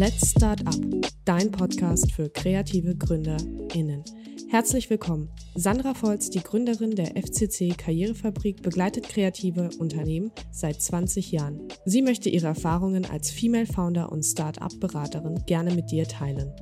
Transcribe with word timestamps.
Let's 0.00 0.30
Start 0.30 0.64
Up, 0.64 0.76
dein 1.24 1.50
Podcast 1.50 2.12
für 2.12 2.30
kreative 2.30 2.94
GründerInnen. 2.94 4.04
Herzlich 4.48 4.88
willkommen. 4.90 5.28
Sandra 5.56 5.92
Volz, 5.92 6.30
die 6.30 6.38
Gründerin 6.38 6.94
der 6.94 7.16
FCC 7.20 7.76
Karrierefabrik, 7.76 8.62
begleitet 8.62 9.08
kreative 9.08 9.70
Unternehmen 9.80 10.30
seit 10.52 10.80
20 10.80 11.32
Jahren. 11.32 11.66
Sie 11.84 12.02
möchte 12.02 12.28
ihre 12.28 12.46
Erfahrungen 12.46 13.06
als 13.06 13.32
Female 13.32 13.66
Founder 13.66 14.12
und 14.12 14.22
Start-up-Beraterin 14.22 15.42
gerne 15.46 15.74
mit 15.74 15.90
dir 15.90 16.06
teilen. 16.06 16.52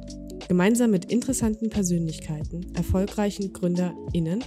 Gemeinsam 0.48 0.90
mit 0.90 1.12
interessanten 1.12 1.68
Persönlichkeiten, 1.68 2.74
erfolgreichen 2.74 3.52
GründerInnen 3.52 4.44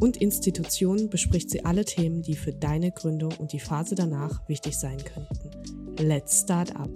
und 0.00 0.16
Institutionen 0.16 1.10
bespricht 1.10 1.48
sie 1.48 1.64
alle 1.64 1.84
Themen, 1.84 2.22
die 2.22 2.34
für 2.34 2.52
deine 2.52 2.90
Gründung 2.90 3.34
und 3.38 3.52
die 3.52 3.60
Phase 3.60 3.94
danach 3.94 4.48
wichtig 4.48 4.76
sein 4.76 4.98
könnten. 4.98 6.04
Let's 6.04 6.40
Start 6.40 6.74
Up. 6.74 6.90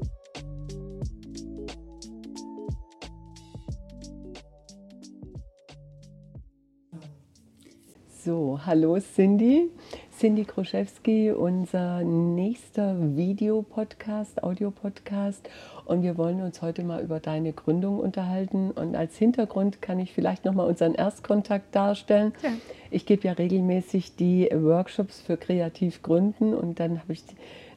So, 8.22 8.60
hallo 8.66 8.98
Cindy. 9.00 9.70
Cindy 10.18 10.44
Kroschewski, 10.44 11.30
unser 11.30 12.02
nächster 12.04 12.94
Videopodcast, 13.16 14.42
Audiopodcast. 14.42 15.48
Und 15.86 16.02
wir 16.02 16.18
wollen 16.18 16.42
uns 16.42 16.60
heute 16.60 16.82
mal 16.84 17.02
über 17.02 17.18
deine 17.18 17.54
Gründung 17.54 17.98
unterhalten. 17.98 18.72
Und 18.72 18.94
als 18.94 19.16
Hintergrund 19.16 19.80
kann 19.80 19.98
ich 19.98 20.12
vielleicht 20.12 20.44
nochmal 20.44 20.66
unseren 20.66 20.94
Erstkontakt 20.94 21.74
darstellen. 21.74 22.34
Ja. 22.42 22.50
Ich 22.90 23.06
gebe 23.06 23.26
ja 23.26 23.32
regelmäßig 23.32 24.16
die 24.16 24.50
Workshops 24.52 25.22
für 25.22 25.38
Kreativgründen 25.38 26.52
und 26.52 26.78
dann 26.78 27.00
habe 27.00 27.14
ich 27.14 27.22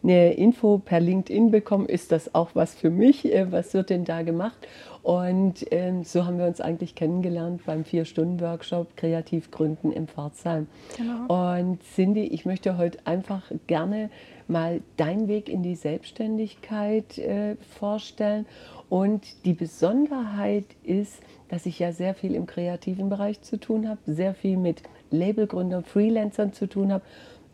eine 0.04 0.34
Info 0.34 0.80
per 0.80 1.00
LinkedIn 1.00 1.52
bekommen, 1.52 1.86
ist 1.86 2.12
das 2.12 2.36
auch 2.36 2.50
was 2.56 2.73
für 2.73 2.89
mich? 2.89 3.32
Äh, 3.34 3.52
was 3.52 3.73
wird 3.73 3.89
denn 3.89 4.04
da 4.04 4.22
gemacht? 4.22 4.67
Und 5.04 5.66
ähm, 5.72 6.06
so 6.06 6.26
haben 6.26 6.40
wir 6.40 6.46
uns 6.46 6.62
eigentlich 6.62 6.96
kennengelernt 6.96 7.66
beim 7.66 7.84
Vier-Stunden-Workshop 7.84 8.96
Kreativ 8.96 9.52
Gründen 9.52 9.92
im 9.92 10.08
Pforzheim. 10.08 10.68
Genau. 10.98 11.52
Und 11.52 11.84
Cindy, 11.84 12.23
ich 12.23 12.45
möchte 12.45 12.78
heute 12.78 13.00
einfach 13.06 13.44
gerne 13.68 14.10
mal 14.48 14.80
deinen 14.95 15.28
Weg 15.28 15.50
in 15.50 15.62
die 15.62 15.76
Selbstständigkeit 15.76 17.18
äh, 17.18 17.58
vorstellen. 17.78 18.45
Und 18.88 19.44
die 19.44 19.54
Besonderheit 19.54 20.66
ist, 20.84 21.22
dass 21.50 21.66
ich 21.66 21.80
ja 21.80 21.92
sehr 21.92 22.14
viel 22.14 22.34
im 22.34 22.45
kreativen 22.45 23.10
Bereich 23.10 23.42
zu 23.42 23.60
tun 23.60 23.90
habe, 23.90 24.00
sehr 24.06 24.34
viel 24.34 24.56
mit 24.56 24.84
Labelgründern, 25.12 25.84
Freelancern 25.84 26.54
zu 26.54 26.67
tun 26.67 26.94
habe. 26.94 27.04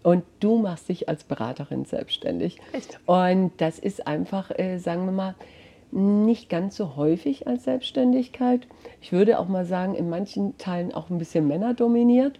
Und 0.03 0.23
du 0.39 0.59
machst 0.59 0.87
dich 0.87 1.09
als 1.09 1.23
Beraterin 1.23 1.85
selbstständig. 1.85 2.59
Echt? 2.73 2.99
Und 3.07 3.51
das 3.57 3.79
ist 3.79 4.05
einfach, 4.05 4.51
äh, 4.51 4.77
sagen 4.77 5.05
wir 5.05 5.11
mal, 5.11 5.35
nicht 5.91 6.49
ganz 6.49 6.75
so 6.75 6.95
häufig 6.95 7.47
als 7.47 7.63
Selbstständigkeit. 7.63 8.67
Ich 9.01 9.11
würde 9.11 9.39
auch 9.39 9.47
mal 9.47 9.65
sagen, 9.65 9.95
in 9.95 10.09
manchen 10.09 10.57
Teilen 10.57 10.93
auch 10.93 11.09
ein 11.09 11.17
bisschen 11.17 11.47
männerdominiert. 11.47 12.39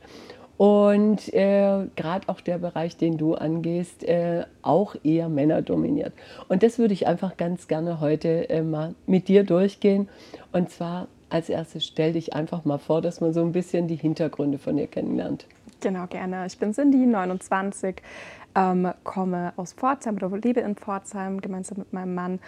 Und 0.57 1.33
äh, 1.33 1.87
gerade 1.95 2.27
auch 2.27 2.41
der 2.41 2.57
Bereich, 2.57 2.97
den 2.97 3.17
du 3.17 3.33
angehst, 3.33 4.03
äh, 4.03 4.43
auch 4.61 4.95
eher 5.03 5.29
männerdominiert. 5.29 6.11
Und 6.49 6.63
das 6.63 6.77
würde 6.77 6.93
ich 6.93 7.07
einfach 7.07 7.37
ganz 7.37 7.69
gerne 7.69 8.01
heute 8.01 8.49
äh, 8.49 8.61
mal 8.61 8.93
mit 9.05 9.29
dir 9.29 9.45
durchgehen. 9.45 10.09
Und 10.51 10.69
zwar 10.69 11.07
als 11.29 11.47
erstes 11.47 11.85
stell 11.85 12.13
dich 12.13 12.33
einfach 12.33 12.65
mal 12.65 12.77
vor, 12.77 13.01
dass 13.01 13.21
man 13.21 13.31
so 13.31 13.41
ein 13.41 13.53
bisschen 13.53 13.87
die 13.87 13.95
Hintergründe 13.95 14.57
von 14.57 14.75
dir 14.75 14.87
kennenlernt. 14.87 15.45
Genau, 15.79 16.07
gerne. 16.07 16.45
Ich 16.45 16.57
bin 16.57 16.73
Cindy, 16.73 17.05
29, 17.05 18.01
ähm, 18.55 18.91
komme 19.05 19.53
aus 19.55 19.73
Pforzheim 19.73 20.15
oder 20.15 20.29
lebe 20.37 20.59
in 20.59 20.75
Pforzheim 20.75 21.39
gemeinsam 21.39 21.77
mit 21.77 21.93
meinem 21.93 22.15
Mann 22.15 22.39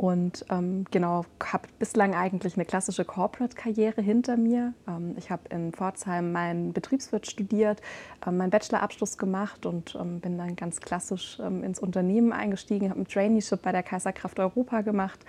und 0.00 0.46
ähm, 0.48 0.86
genau, 0.90 1.26
habe 1.44 1.68
bislang 1.78 2.14
eigentlich 2.14 2.54
eine 2.54 2.64
klassische 2.64 3.04
Corporate-Karriere 3.04 4.00
hinter 4.00 4.38
mir. 4.38 4.72
Ähm, 4.88 5.14
ich 5.18 5.30
habe 5.30 5.42
in 5.50 5.74
Pforzheim 5.74 6.32
meinen 6.32 6.72
Betriebswirt 6.72 7.30
studiert, 7.30 7.82
ähm, 8.26 8.38
meinen 8.38 8.48
Bachelorabschluss 8.48 9.18
gemacht 9.18 9.66
und 9.66 9.98
ähm, 10.00 10.20
bin 10.20 10.38
dann 10.38 10.56
ganz 10.56 10.80
klassisch 10.80 11.38
ähm, 11.44 11.62
ins 11.62 11.80
Unternehmen 11.80 12.32
eingestiegen, 12.32 12.88
habe 12.88 13.00
ein 13.00 13.08
Traineeship 13.08 13.60
bei 13.60 13.72
der 13.72 13.82
Kaiserkraft 13.82 14.40
Europa 14.40 14.80
gemacht 14.80 15.20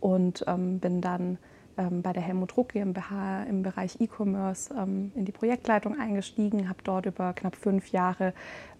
und 0.00 0.44
ähm, 0.48 0.80
bin 0.80 1.00
dann 1.00 1.38
bei 1.76 2.12
der 2.12 2.22
Helmut 2.22 2.56
Ruck 2.56 2.70
GmbH 2.70 3.42
im 3.44 3.62
Bereich 3.62 4.00
E-Commerce 4.00 4.72
in 5.14 5.24
die 5.24 5.32
Projektleitung 5.32 5.98
eingestiegen, 5.98 6.68
habe 6.68 6.78
dort 6.82 7.06
über 7.06 7.32
knapp 7.34 7.54
fünf 7.54 7.88
Jahre 7.88 8.32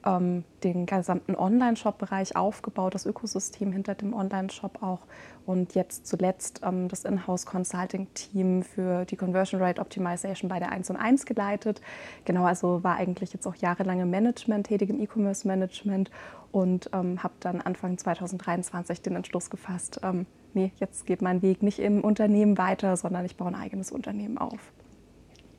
ähm, 0.07 0.45
den 0.65 0.87
gesamten 0.87 1.35
Online-Shop-Bereich 1.35 2.37
aufgebaut, 2.37 2.95
das 2.95 3.05
Ökosystem 3.05 3.73
hinter 3.73 3.95
dem 3.95 4.15
Online-Shop 4.15 4.83
auch 4.83 5.01
und 5.45 5.75
jetzt 5.75 6.07
zuletzt 6.07 6.61
ähm, 6.65 6.89
das 6.89 7.05
Inhouse-Consulting-Team 7.05 8.63
für 8.63 9.05
die 9.05 9.17
Conversion 9.17 9.61
Rate 9.61 9.81
Optimization 9.81 10.49
bei 10.49 10.59
der 10.59 10.71
1 10.71 10.91
und 10.91 10.97
1 10.97 11.27
geleitet. 11.27 11.81
Genau, 12.25 12.45
also 12.45 12.83
war 12.85 12.97
eigentlich 12.97 13.33
jetzt 13.33 13.47
auch 13.47 13.57
jahrelang 13.57 14.01
im 14.01 14.11
Management 14.11 14.69
tätig, 14.69 14.91
im 14.91 15.01
E-Commerce-Management 15.01 16.11
und 16.53 16.89
ähm, 16.93 17.23
habe 17.23 17.35
dann 17.41 17.61
Anfang 17.61 17.99
2023 17.99 19.03
den 19.03 19.17
Entschluss 19.17 19.51
gefasst, 19.51 20.01
ähm, 20.03 20.27
nee, 20.57 20.73
jetzt 20.81 21.07
geht 21.07 21.23
mein 21.23 21.43
Weg 21.43 21.63
nicht 21.63 21.79
im 21.79 22.03
Unternehmen 22.03 22.59
weiter, 22.59 22.97
sondern 22.97 23.25
ich 23.25 23.37
baue 23.37 23.49
ein 23.49 23.55
eigenes 23.55 23.93
Unternehmen 23.93 24.39
auf. 24.39 24.73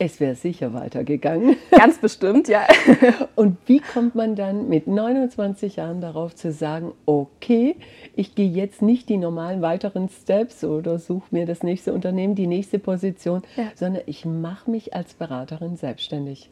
Es 0.00 0.20
wäre 0.20 0.36
sicher 0.36 0.74
weitergegangen. 0.74 1.56
Ganz 1.70 1.98
bestimmt, 1.98 2.46
ja. 2.46 2.66
Und 3.34 3.56
wie 3.66 3.80
kommt 3.80 4.14
man 4.14 4.36
dann 4.36 4.68
mit 4.68 4.86
29 4.86 5.76
Jahren 5.76 6.00
darauf 6.00 6.34
zu 6.36 6.52
sagen, 6.52 6.92
okay, 7.04 7.76
ich 8.14 8.34
gehe 8.36 8.48
jetzt 8.48 8.80
nicht 8.80 9.08
die 9.08 9.16
normalen 9.16 9.60
weiteren 9.60 10.08
Steps 10.08 10.62
oder 10.62 10.98
suche 10.98 11.26
mir 11.30 11.46
das 11.46 11.62
nächste 11.62 11.92
Unternehmen, 11.92 12.36
die 12.36 12.46
nächste 12.46 12.78
Position, 12.78 13.42
ja. 13.56 13.64
sondern 13.74 14.02
ich 14.06 14.24
mache 14.24 14.70
mich 14.70 14.94
als 14.94 15.14
Beraterin 15.14 15.76
selbstständig? 15.76 16.50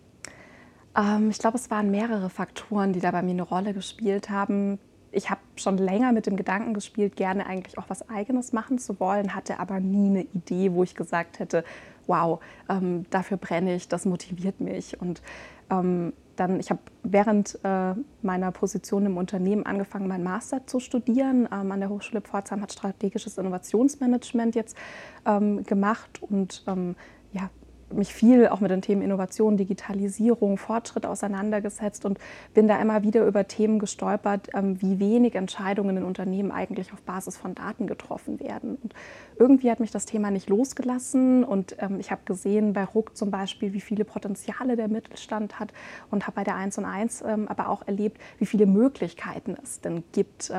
Ähm, 0.96 1.30
ich 1.30 1.38
glaube, 1.38 1.56
es 1.56 1.70
waren 1.70 1.90
mehrere 1.92 2.30
Faktoren, 2.30 2.92
die 2.92 3.00
da 3.00 3.12
bei 3.12 3.22
mir 3.22 3.30
eine 3.30 3.42
Rolle 3.42 3.74
gespielt 3.74 4.28
haben. 4.28 4.80
Ich 5.16 5.30
habe 5.30 5.40
schon 5.56 5.78
länger 5.78 6.12
mit 6.12 6.26
dem 6.26 6.36
Gedanken 6.36 6.74
gespielt, 6.74 7.16
gerne 7.16 7.46
eigentlich 7.46 7.78
auch 7.78 7.88
was 7.88 8.08
Eigenes 8.10 8.52
machen 8.52 8.78
zu 8.78 9.00
wollen, 9.00 9.34
hatte 9.34 9.58
aber 9.58 9.80
nie 9.80 10.10
eine 10.10 10.22
Idee, 10.34 10.72
wo 10.72 10.82
ich 10.82 10.94
gesagt 10.94 11.38
hätte, 11.38 11.64
wow, 12.06 12.40
ähm, 12.68 13.06
dafür 13.08 13.38
brenne 13.38 13.74
ich, 13.74 13.88
das 13.88 14.04
motiviert 14.04 14.60
mich. 14.60 15.00
Und 15.00 15.22
ähm, 15.70 16.12
dann, 16.36 16.60
ich 16.60 16.68
habe 16.68 16.80
während 17.02 17.58
äh, 17.64 17.94
meiner 18.20 18.52
Position 18.52 19.06
im 19.06 19.16
Unternehmen 19.16 19.64
angefangen, 19.64 20.06
meinen 20.06 20.24
Master 20.24 20.66
zu 20.66 20.80
studieren. 20.80 21.48
Ähm, 21.50 21.72
an 21.72 21.80
der 21.80 21.88
Hochschule 21.88 22.20
Pforzheim 22.20 22.60
hat 22.60 22.72
strategisches 22.72 23.38
Innovationsmanagement 23.38 24.54
jetzt 24.54 24.76
ähm, 25.24 25.64
gemacht 25.64 26.22
und 26.22 26.62
ähm, 26.66 26.94
ja, 27.32 27.48
mich 27.92 28.12
viel 28.12 28.48
auch 28.48 28.60
mit 28.60 28.70
den 28.70 28.82
Themen 28.82 29.02
Innovation, 29.02 29.56
Digitalisierung, 29.56 30.58
Fortschritt 30.58 31.06
auseinandergesetzt 31.06 32.04
und 32.04 32.18
bin 32.54 32.68
da 32.68 32.80
immer 32.80 33.02
wieder 33.02 33.24
über 33.26 33.46
Themen 33.46 33.78
gestolpert, 33.78 34.50
ähm, 34.54 34.80
wie 34.82 34.98
wenig 34.98 35.34
Entscheidungen 35.34 35.96
in 35.98 36.04
Unternehmen 36.04 36.50
eigentlich 36.50 36.92
auf 36.92 37.00
Basis 37.02 37.36
von 37.36 37.54
Daten 37.54 37.86
getroffen 37.86 38.40
werden. 38.40 38.76
Und 38.82 38.94
irgendwie 39.38 39.70
hat 39.70 39.80
mich 39.80 39.90
das 39.90 40.06
Thema 40.06 40.30
nicht 40.30 40.48
losgelassen 40.48 41.44
und 41.44 41.76
ähm, 41.78 42.00
ich 42.00 42.10
habe 42.10 42.22
gesehen 42.24 42.72
bei 42.72 42.84
Ruck 42.84 43.16
zum 43.16 43.30
Beispiel, 43.30 43.72
wie 43.72 43.80
viele 43.80 44.04
Potenziale 44.04 44.76
der 44.76 44.88
Mittelstand 44.88 45.60
hat 45.60 45.72
und 46.10 46.26
habe 46.26 46.36
bei 46.36 46.44
der 46.44 46.56
1 46.56 46.78
und 46.78 46.84
1 46.84 47.22
ähm, 47.26 47.48
aber 47.48 47.68
auch 47.68 47.86
erlebt, 47.86 48.18
wie 48.38 48.46
viele 48.46 48.66
Möglichkeiten 48.66 49.56
es 49.62 49.80
denn 49.80 50.02
gibt, 50.12 50.52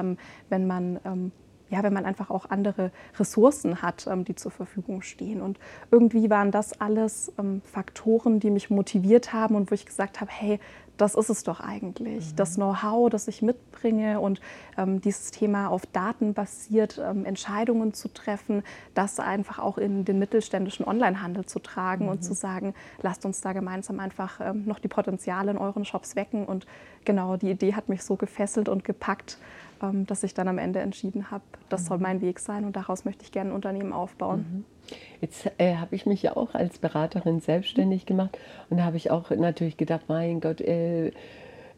wenn 0.50 0.68
man 0.68 1.32
ja, 1.70 1.84
wenn 1.84 1.94
man 1.94 2.06
einfach 2.06 2.30
auch 2.30 2.50
andere 2.50 2.92
Ressourcen 3.20 3.82
hat, 3.82 4.08
ähm, 4.08 4.24
die 4.24 4.36
zur 4.36 4.52
Verfügung 4.52 5.02
stehen. 5.02 5.42
Und 5.42 5.60
irgendwie 5.92 6.30
waren 6.30 6.52
das 6.52 6.80
alles 6.80 7.32
ähm, 7.38 7.62
Faktoren, 7.64 8.40
die 8.40 8.50
mich 8.50 8.70
motiviert 8.70 9.34
haben 9.34 9.56
und 9.56 9.70
wo 9.72 9.76
ich 9.76 9.86
gesagt 9.86 10.22
habe, 10.22 10.32
hey, 10.32 10.60
das 10.98 11.16
ist 11.16 11.30
es 11.30 11.44
doch 11.44 11.60
eigentlich. 11.60 12.32
Mhm. 12.32 12.36
Das 12.36 12.56
Know-how, 12.56 13.10
das 13.10 13.28
ich 13.28 13.42
mitbringe 13.42 14.20
und 14.20 14.42
ähm, 14.78 15.00
dieses 15.02 15.32
Thema 15.32 15.68
auf 15.68 15.86
Daten 15.86 16.34
basiert, 16.34 17.00
ähm, 17.04 17.26
Entscheidungen 17.26 17.94
zu 17.94 18.08
treffen, 18.10 18.64
das 18.94 19.20
einfach 19.20 19.60
auch 19.60 19.78
in 19.78 20.06
den 20.06 20.20
mittelständischen 20.20 20.86
Onlinehandel 20.88 21.46
zu 21.46 21.60
tragen 21.60 22.06
mhm. 22.06 22.12
und 22.12 22.24
zu 22.24 22.34
sagen, 22.34 22.74
lasst 23.02 23.26
uns 23.26 23.42
da 23.42 23.54
gemeinsam 23.54 24.00
einfach 24.00 24.40
ähm, 24.42 24.66
noch 24.66 24.80
die 24.80 24.88
Potenziale 24.88 25.52
in 25.52 25.58
euren 25.58 25.86
Shops 25.86 26.16
wecken. 26.16 26.46
Und 26.46 26.66
genau 27.06 27.38
die 27.38 27.52
Idee 27.52 27.76
hat 27.76 27.90
mich 27.90 28.04
so 28.04 28.16
gefesselt 28.16 28.68
und 28.70 28.84
gepackt, 28.84 29.38
dass 30.06 30.24
ich 30.24 30.34
dann 30.34 30.48
am 30.48 30.58
Ende 30.58 30.80
entschieden 30.80 31.32
habe, 31.32 31.44
das 31.70 31.86
soll 31.86 31.98
mhm. 31.98 32.04
mein 32.04 32.22
Weg 32.22 32.40
sein 32.40 32.66
und 32.66 32.76
daraus 32.76 33.06
möchte 33.06 33.24
ich 33.24 33.32
gerne 33.32 33.52
ein 33.52 33.56
Unternehmen 33.56 33.94
aufbauen. 33.94 34.46
Mhm. 34.52 34.66
Jetzt 35.22 35.52
äh, 35.58 35.76
habe 35.76 35.96
ich 35.96 36.06
mich 36.06 36.24
ja 36.24 36.38
auch 36.38 36.54
als 36.56 36.80
Beraterin 36.80 37.40
selbstständig 37.40 38.06
gemacht 38.06 38.38
und 38.70 38.78
da 38.78 38.84
habe 38.84 38.98
ich 38.98 39.12
auch 39.12 39.30
natürlich 39.32 39.78
gedacht, 39.78 40.06
mein 40.08 40.40
Gott, 40.40 40.62
äh, 40.62 41.08
äh, 41.08 41.12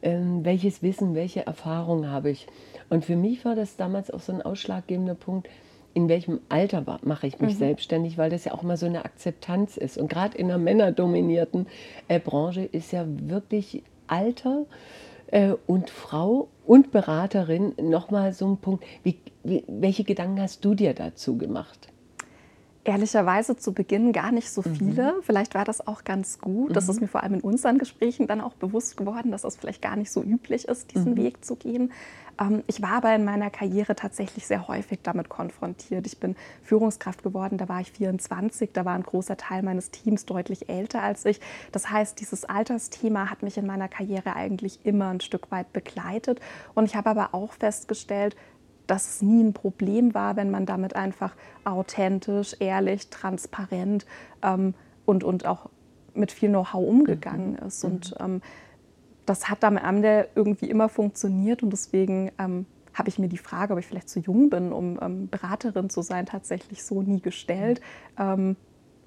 welches 0.01 0.83
Wissen, 0.83 1.15
welche 1.15 1.45
Erfahrung 1.45 2.07
habe 2.07 2.29
ich? 2.29 2.47
Und 2.89 3.05
für 3.05 3.15
mich 3.15 3.45
war 3.45 3.55
das 3.55 3.77
damals 3.77 4.11
auch 4.11 4.19
so 4.19 4.31
ein 4.31 4.41
ausschlaggebender 4.41 5.15
Punkt, 5.15 5.49
in 5.93 6.07
welchem 6.07 6.39
Alter 6.49 6.99
mache 7.03 7.27
ich 7.27 7.39
mich 7.39 7.55
mhm. 7.55 7.59
selbstständig, 7.59 8.17
weil 8.17 8.29
das 8.29 8.45
ja 8.45 8.53
auch 8.53 8.61
mal 8.61 8.77
so 8.77 8.85
eine 8.85 9.05
Akzeptanz 9.05 9.75
ist. 9.75 9.97
Und 9.97 10.09
gerade 10.09 10.37
in 10.37 10.45
einer 10.45 10.59
männerdominierten 10.59 11.67
äh, 12.07 12.19
Branche 12.19 12.61
ist 12.61 12.91
ja 12.91 13.05
wirklich 13.07 13.83
Alter 14.07 14.65
und 15.67 15.89
Frau 15.89 16.49
und 16.65 16.91
Beraterin 16.91 17.73
nochmal 17.81 18.33
so 18.33 18.47
ein 18.47 18.57
Punkt. 18.57 18.83
Wie, 19.03 19.19
wie, 19.43 19.63
welche 19.67 20.03
Gedanken 20.03 20.41
hast 20.41 20.65
du 20.65 20.75
dir 20.75 20.93
dazu 20.93 21.37
gemacht? 21.37 21.89
Ehrlicherweise 22.89 23.55
zu 23.55 23.71
Beginn 23.71 24.13
gar 24.13 24.31
nicht 24.31 24.49
so 24.49 24.63
mhm. 24.65 24.75
viele. 24.75 25.13
Mhm. 25.13 25.21
Vielleicht 25.21 25.53
war 25.53 25.63
das 25.63 25.85
auch 25.85 26.03
ganz 26.03 26.39
gut. 26.39 26.69
Mhm. 26.69 26.73
Das 26.73 26.89
ist 26.89 26.99
mir 26.99 27.07
vor 27.07 27.21
allem 27.21 27.35
in 27.35 27.41
unseren 27.41 27.77
Gesprächen 27.77 28.25
dann 28.25 28.41
auch 28.41 28.55
bewusst 28.55 28.97
geworden, 28.97 29.29
dass 29.29 29.43
das 29.43 29.57
vielleicht 29.57 29.83
gar 29.83 29.95
nicht 29.95 30.11
so 30.11 30.23
üblich 30.23 30.67
ist, 30.67 30.95
diesen 30.95 31.11
mhm. 31.11 31.17
Weg 31.17 31.45
zu 31.45 31.55
gehen. 31.55 31.91
Ähm, 32.41 32.63
ich 32.65 32.81
war 32.81 32.93
aber 32.93 33.13
in 33.13 33.25
meiner 33.25 33.51
Karriere 33.51 33.95
tatsächlich 33.95 34.47
sehr 34.47 34.67
häufig 34.67 35.01
damit 35.03 35.29
konfrontiert. 35.29 36.07
Ich 36.07 36.19
bin 36.19 36.35
Führungskraft 36.63 37.21
geworden, 37.21 37.59
da 37.59 37.69
war 37.69 37.79
ich 37.79 37.91
24, 37.91 38.71
da 38.73 38.85
war 38.85 38.95
ein 38.95 39.03
großer 39.03 39.37
Teil 39.37 39.61
meines 39.61 39.91
Teams 39.91 40.25
deutlich 40.25 40.67
älter 40.67 41.03
als 41.03 41.25
ich. 41.25 41.39
Das 41.71 41.91
heißt, 41.91 42.19
dieses 42.19 42.45
Altersthema 42.45 43.29
hat 43.29 43.43
mich 43.43 43.55
in 43.59 43.67
meiner 43.67 43.87
Karriere 43.87 44.35
eigentlich 44.35 44.79
immer 44.83 45.09
ein 45.09 45.21
Stück 45.21 45.51
weit 45.51 45.71
begleitet. 45.73 46.39
Und 46.73 46.85
ich 46.85 46.95
habe 46.95 47.11
aber 47.11 47.35
auch 47.35 47.53
festgestellt, 47.53 48.35
dass 48.89 49.07
es 49.07 49.21
nie 49.21 49.43
ein 49.43 49.53
Problem 49.53 50.13
war, 50.13 50.35
wenn 50.35 50.49
man 50.49 50.65
damit 50.65 50.95
einfach 50.95 51.35
authentisch, 51.63 52.55
ehrlich, 52.59 53.09
transparent 53.09 54.05
ähm, 54.41 54.73
und, 55.05 55.23
und 55.23 55.45
auch 55.45 55.69
mit 56.13 56.31
viel 56.31 56.49
Know-how 56.49 56.87
umgegangen 56.87 57.51
mhm. 57.51 57.67
ist. 57.67 57.83
Und 57.83 58.19
mhm. 58.19 58.25
ähm, 58.25 58.41
das 59.25 59.49
hat 59.49 59.63
am 59.63 59.77
Ende 59.77 60.27
irgendwie 60.35 60.69
immer 60.69 60.89
funktioniert 60.89 61.61
und 61.61 61.71
deswegen 61.71 62.31
ähm, 62.39 62.65
habe 62.95 63.09
ich 63.09 63.19
mir 63.19 63.29
die 63.29 63.37
Frage, 63.37 63.73
ob 63.73 63.79
ich 63.79 63.85
vielleicht 63.85 64.09
zu 64.09 64.19
jung 64.19 64.49
bin, 64.49 64.71
um 64.71 64.99
ähm, 65.01 65.27
Beraterin 65.29 65.89
zu 65.89 66.01
sein, 66.01 66.25
tatsächlich 66.25 66.83
so 66.83 67.01
nie 67.01 67.21
gestellt. 67.21 67.81
Mhm 68.17 68.55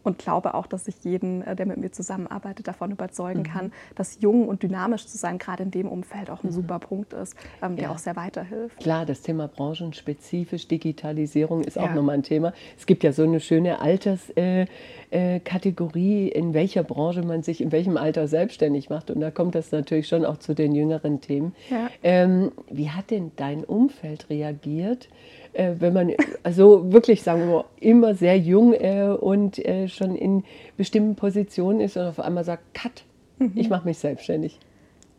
und 0.03 0.19
glaube 0.19 0.55
auch, 0.55 0.67
dass 0.67 0.89
ich 0.89 0.97
jeden, 1.03 1.43
äh, 1.43 1.55
der 1.57 1.67
mit 1.67 1.79
mir 1.79 1.93
zusammenarbeitet, 1.93 2.69
davon 2.69 2.91
überzeugen 2.91 3.41
mhm. 3.41 3.45
kann, 3.45 3.73
dass 3.95 4.21
jung 4.21 4.49
und 4.49 4.63
dynamisch 4.63 5.07
zu 5.07 5.19
sein, 5.19 5.39
gerade 5.39 5.63
in 5.63 5.71
dem 5.71 5.89
Umfeld 5.89 6.31
auch 6.31 6.43
ein 6.43 6.49
mhm. 6.49 6.53
super 6.53 6.79
Punkt 6.79 7.13
ist, 7.13 7.37
ähm, 7.63 7.77
der 7.77 7.85
ja. 7.87 7.93
auch 7.93 7.99
sehr 7.99 8.17
weiterhilft. 8.17 8.79
Klar, 8.79 9.07
das 9.07 9.23
Thema 9.23 9.49
branchenspezifisch, 9.49 10.69
Digitalisierung 10.69 11.63
ist 11.63 11.77
ja. 11.77 11.85
auch 11.85 11.95
nochmal 11.95 12.17
ein 12.17 12.23
Thema. 12.23 12.53
Es 12.77 12.87
gibt 12.87 13.05
ja 13.05 13.13
so 13.13 13.23
eine 13.23 13.41
schöne 13.41 13.81
Alterskategorie, 13.81 16.29
äh, 16.29 16.29
äh, 16.29 16.39
in 16.39 16.55
welcher 16.55 16.83
Branche 16.83 17.23
man 17.23 17.43
sich 17.43 17.61
in 17.61 17.73
welchem 17.73 17.97
Alter 17.97 18.29
selbstständig 18.29 18.91
macht. 18.91 19.11
Und 19.11 19.21
da 19.21 19.31
kommt 19.31 19.55
das 19.55 19.73
natürlich 19.73 20.09
schon 20.09 20.25
auch 20.25 20.39
zu 20.39 20.55
den 20.55 20.75
jüngeren 20.75 21.21
Themen. 21.21 21.55
Ja. 21.71 21.91
Ähm, 22.03 22.53
wie 22.71 22.91
hat 22.91 23.11
denn 23.11 23.33
dein 23.37 23.65
Umfeld 23.65 24.31
reagiert? 24.31 25.09
Äh, 25.53 25.75
wenn 25.79 25.93
man 25.93 26.13
also 26.43 26.93
wirklich, 26.93 27.23
sagen 27.23 27.49
wir 27.49 27.65
immer 27.81 28.15
sehr 28.15 28.39
jung 28.39 28.73
äh, 28.73 29.09
und 29.09 29.59
äh, 29.59 29.89
schon 29.89 30.17
in 30.17 30.45
bestimmten 30.77 31.15
Positionen 31.15 31.81
ist 31.81 31.97
und 31.97 32.05
auf 32.05 32.21
einmal 32.21 32.45
sagt, 32.45 32.75
cut, 32.75 33.05
mhm. 33.39 33.53
ich 33.55 33.69
mache 33.69 33.87
mich 33.87 33.99
selbstständig. 33.99 34.59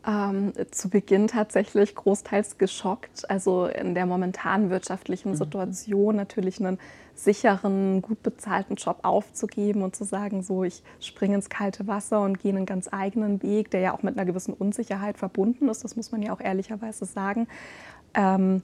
Ähm, 0.06 0.52
zu 0.70 0.90
Beginn 0.90 1.28
tatsächlich 1.28 1.94
großteils 1.94 2.58
geschockt. 2.58 3.30
Also 3.30 3.66
in 3.66 3.94
der 3.94 4.04
momentanen 4.04 4.68
wirtschaftlichen 4.68 5.30
mhm. 5.30 5.36
Situation 5.36 6.16
natürlich 6.16 6.60
einen 6.60 6.78
sicheren, 7.14 8.02
gut 8.02 8.22
bezahlten 8.22 8.74
Job 8.74 8.98
aufzugeben 9.02 9.82
und 9.82 9.96
zu 9.96 10.04
sagen, 10.04 10.42
so 10.42 10.62
ich 10.62 10.82
springe 11.00 11.36
ins 11.36 11.48
kalte 11.48 11.86
Wasser 11.86 12.20
und 12.20 12.38
gehe 12.38 12.52
einen 12.52 12.66
ganz 12.66 12.88
eigenen 12.92 13.42
Weg, 13.42 13.70
der 13.70 13.80
ja 13.80 13.96
auch 13.96 14.02
mit 14.02 14.18
einer 14.18 14.26
gewissen 14.26 14.52
Unsicherheit 14.52 15.16
verbunden 15.16 15.68
ist. 15.68 15.84
Das 15.84 15.96
muss 15.96 16.12
man 16.12 16.20
ja 16.20 16.34
auch 16.34 16.40
ehrlicherweise 16.40 17.06
sagen. 17.06 17.46
Ähm, 18.12 18.62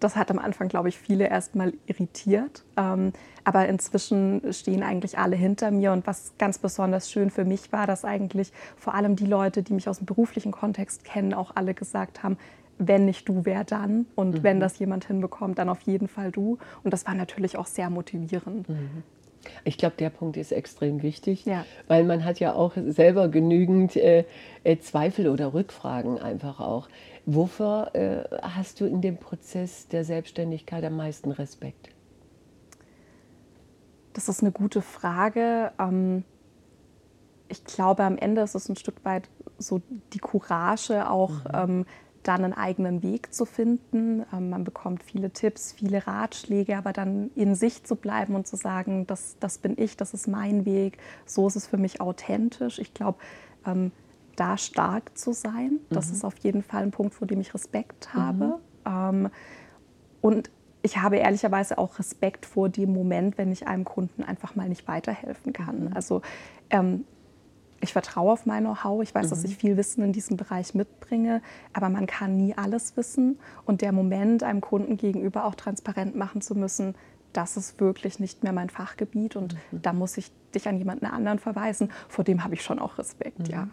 das 0.00 0.16
hat 0.16 0.30
am 0.30 0.38
Anfang, 0.38 0.68
glaube 0.68 0.88
ich, 0.88 0.98
viele 0.98 1.28
erstmal 1.28 1.72
irritiert. 1.86 2.64
Ähm, 2.76 3.12
aber 3.44 3.66
inzwischen 3.68 4.52
stehen 4.52 4.82
eigentlich 4.82 5.18
alle 5.18 5.36
hinter 5.36 5.70
mir. 5.70 5.92
Und 5.92 6.06
was 6.06 6.34
ganz 6.38 6.58
besonders 6.58 7.10
schön 7.10 7.30
für 7.30 7.44
mich 7.44 7.72
war, 7.72 7.86
dass 7.86 8.04
eigentlich 8.04 8.52
vor 8.76 8.94
allem 8.94 9.16
die 9.16 9.26
Leute, 9.26 9.62
die 9.62 9.72
mich 9.72 9.88
aus 9.88 9.98
dem 9.98 10.06
beruflichen 10.06 10.52
Kontext 10.52 11.04
kennen, 11.04 11.34
auch 11.34 11.52
alle 11.54 11.74
gesagt 11.74 12.22
haben, 12.22 12.36
wenn 12.78 13.06
nicht 13.06 13.28
du, 13.28 13.44
wer 13.44 13.64
dann? 13.64 14.06
Und 14.14 14.38
mhm. 14.38 14.42
wenn 14.44 14.60
das 14.60 14.78
jemand 14.78 15.06
hinbekommt, 15.06 15.58
dann 15.58 15.68
auf 15.68 15.80
jeden 15.82 16.08
Fall 16.08 16.30
du. 16.30 16.58
Und 16.84 16.92
das 16.92 17.06
war 17.06 17.14
natürlich 17.14 17.56
auch 17.56 17.66
sehr 17.66 17.90
motivierend. 17.90 18.68
Mhm. 18.68 19.02
Ich 19.64 19.78
glaube, 19.78 19.94
der 19.98 20.10
Punkt 20.10 20.36
ist 20.36 20.52
extrem 20.52 21.02
wichtig, 21.02 21.44
ja. 21.44 21.64
weil 21.86 22.04
man 22.04 22.24
hat 22.24 22.40
ja 22.40 22.54
auch 22.54 22.72
selber 22.86 23.28
genügend 23.28 23.96
äh, 23.96 24.24
äh 24.64 24.78
Zweifel 24.78 25.28
oder 25.28 25.54
Rückfragen 25.54 26.18
einfach 26.18 26.60
auch. 26.60 26.88
Wofür 27.30 27.94
äh, 27.94 28.24
hast 28.40 28.80
du 28.80 28.86
in 28.86 29.02
dem 29.02 29.18
Prozess 29.18 29.86
der 29.86 30.02
Selbstständigkeit 30.02 30.82
am 30.82 30.96
meisten 30.96 31.30
Respekt? 31.30 31.90
Das 34.14 34.30
ist 34.30 34.40
eine 34.40 34.50
gute 34.50 34.80
Frage. 34.80 35.72
Ähm, 35.78 36.24
ich 37.48 37.66
glaube, 37.66 38.04
am 38.04 38.16
Ende 38.16 38.40
ist 38.40 38.54
es 38.54 38.70
ein 38.70 38.76
Stück 38.76 39.04
weit 39.04 39.28
so 39.58 39.82
die 40.14 40.20
Courage, 40.20 41.10
auch 41.10 41.44
mhm. 41.44 41.50
ähm, 41.52 41.86
dann 42.22 42.44
einen 42.44 42.54
eigenen 42.54 43.02
Weg 43.02 43.34
zu 43.34 43.44
finden. 43.44 44.24
Ähm, 44.32 44.48
man 44.48 44.64
bekommt 44.64 45.02
viele 45.02 45.28
Tipps, 45.28 45.72
viele 45.74 46.06
Ratschläge, 46.06 46.78
aber 46.78 46.94
dann 46.94 47.30
in 47.34 47.54
sich 47.54 47.84
zu 47.84 47.94
bleiben 47.94 48.36
und 48.36 48.46
zu 48.46 48.56
sagen, 48.56 49.06
das, 49.06 49.36
das 49.38 49.58
bin 49.58 49.74
ich, 49.76 49.98
das 49.98 50.14
ist 50.14 50.28
mein 50.28 50.64
Weg, 50.64 50.96
so 51.26 51.46
ist 51.46 51.56
es 51.56 51.66
für 51.66 51.76
mich 51.76 52.00
authentisch. 52.00 52.78
Ich 52.78 52.94
glaube, 52.94 53.18
ähm, 53.66 53.92
da 54.38 54.56
stark 54.56 55.16
zu 55.18 55.32
sein. 55.32 55.80
Das 55.90 56.08
mhm. 56.08 56.14
ist 56.14 56.24
auf 56.24 56.38
jeden 56.38 56.62
Fall 56.62 56.82
ein 56.82 56.90
Punkt, 56.90 57.14
vor 57.14 57.26
dem 57.26 57.40
ich 57.40 57.54
Respekt 57.54 58.14
habe. 58.14 58.58
Mhm. 58.86 59.24
Ähm, 59.24 59.30
und 60.20 60.50
ich 60.82 60.98
habe 60.98 61.16
ehrlicherweise 61.16 61.78
auch 61.78 61.98
Respekt 61.98 62.46
vor 62.46 62.68
dem 62.68 62.92
Moment, 62.92 63.36
wenn 63.36 63.50
ich 63.50 63.66
einem 63.66 63.84
Kunden 63.84 64.22
einfach 64.22 64.54
mal 64.54 64.68
nicht 64.68 64.86
weiterhelfen 64.86 65.52
kann. 65.52 65.86
Mhm. 65.86 65.92
Also 65.94 66.22
ähm, 66.70 67.04
ich 67.80 67.92
vertraue 67.92 68.32
auf 68.32 68.46
mein 68.46 68.64
Know-how. 68.64 69.02
Ich 69.02 69.14
weiß, 69.14 69.26
mhm. 69.26 69.30
dass 69.30 69.44
ich 69.44 69.56
viel 69.56 69.76
Wissen 69.76 70.02
in 70.02 70.12
diesem 70.12 70.36
Bereich 70.36 70.74
mitbringe, 70.74 71.42
aber 71.72 71.88
man 71.88 72.06
kann 72.06 72.36
nie 72.36 72.54
alles 72.56 72.96
wissen. 72.96 73.38
Und 73.64 73.82
der 73.82 73.92
Moment, 73.92 74.42
einem 74.42 74.60
Kunden 74.60 74.96
gegenüber 74.96 75.44
auch 75.44 75.54
transparent 75.54 76.16
machen 76.16 76.40
zu 76.40 76.54
müssen, 76.54 76.94
das 77.32 77.56
ist 77.56 77.80
wirklich 77.80 78.20
nicht 78.20 78.42
mehr 78.42 78.52
mein 78.52 78.70
Fachgebiet 78.70 79.36
und 79.36 79.54
mhm. 79.54 79.82
da 79.82 79.92
muss 79.92 80.16
ich 80.16 80.32
dich 80.54 80.66
an 80.68 80.78
jemanden 80.78 81.06
anderen 81.06 81.38
verweisen. 81.38 81.90
Vor 82.08 82.24
dem 82.24 82.42
habe 82.42 82.54
ich 82.54 82.62
schon 82.62 82.78
auch 82.78 82.98
Respekt, 82.98 83.40
mhm. 83.40 83.46
ja. 83.46 83.68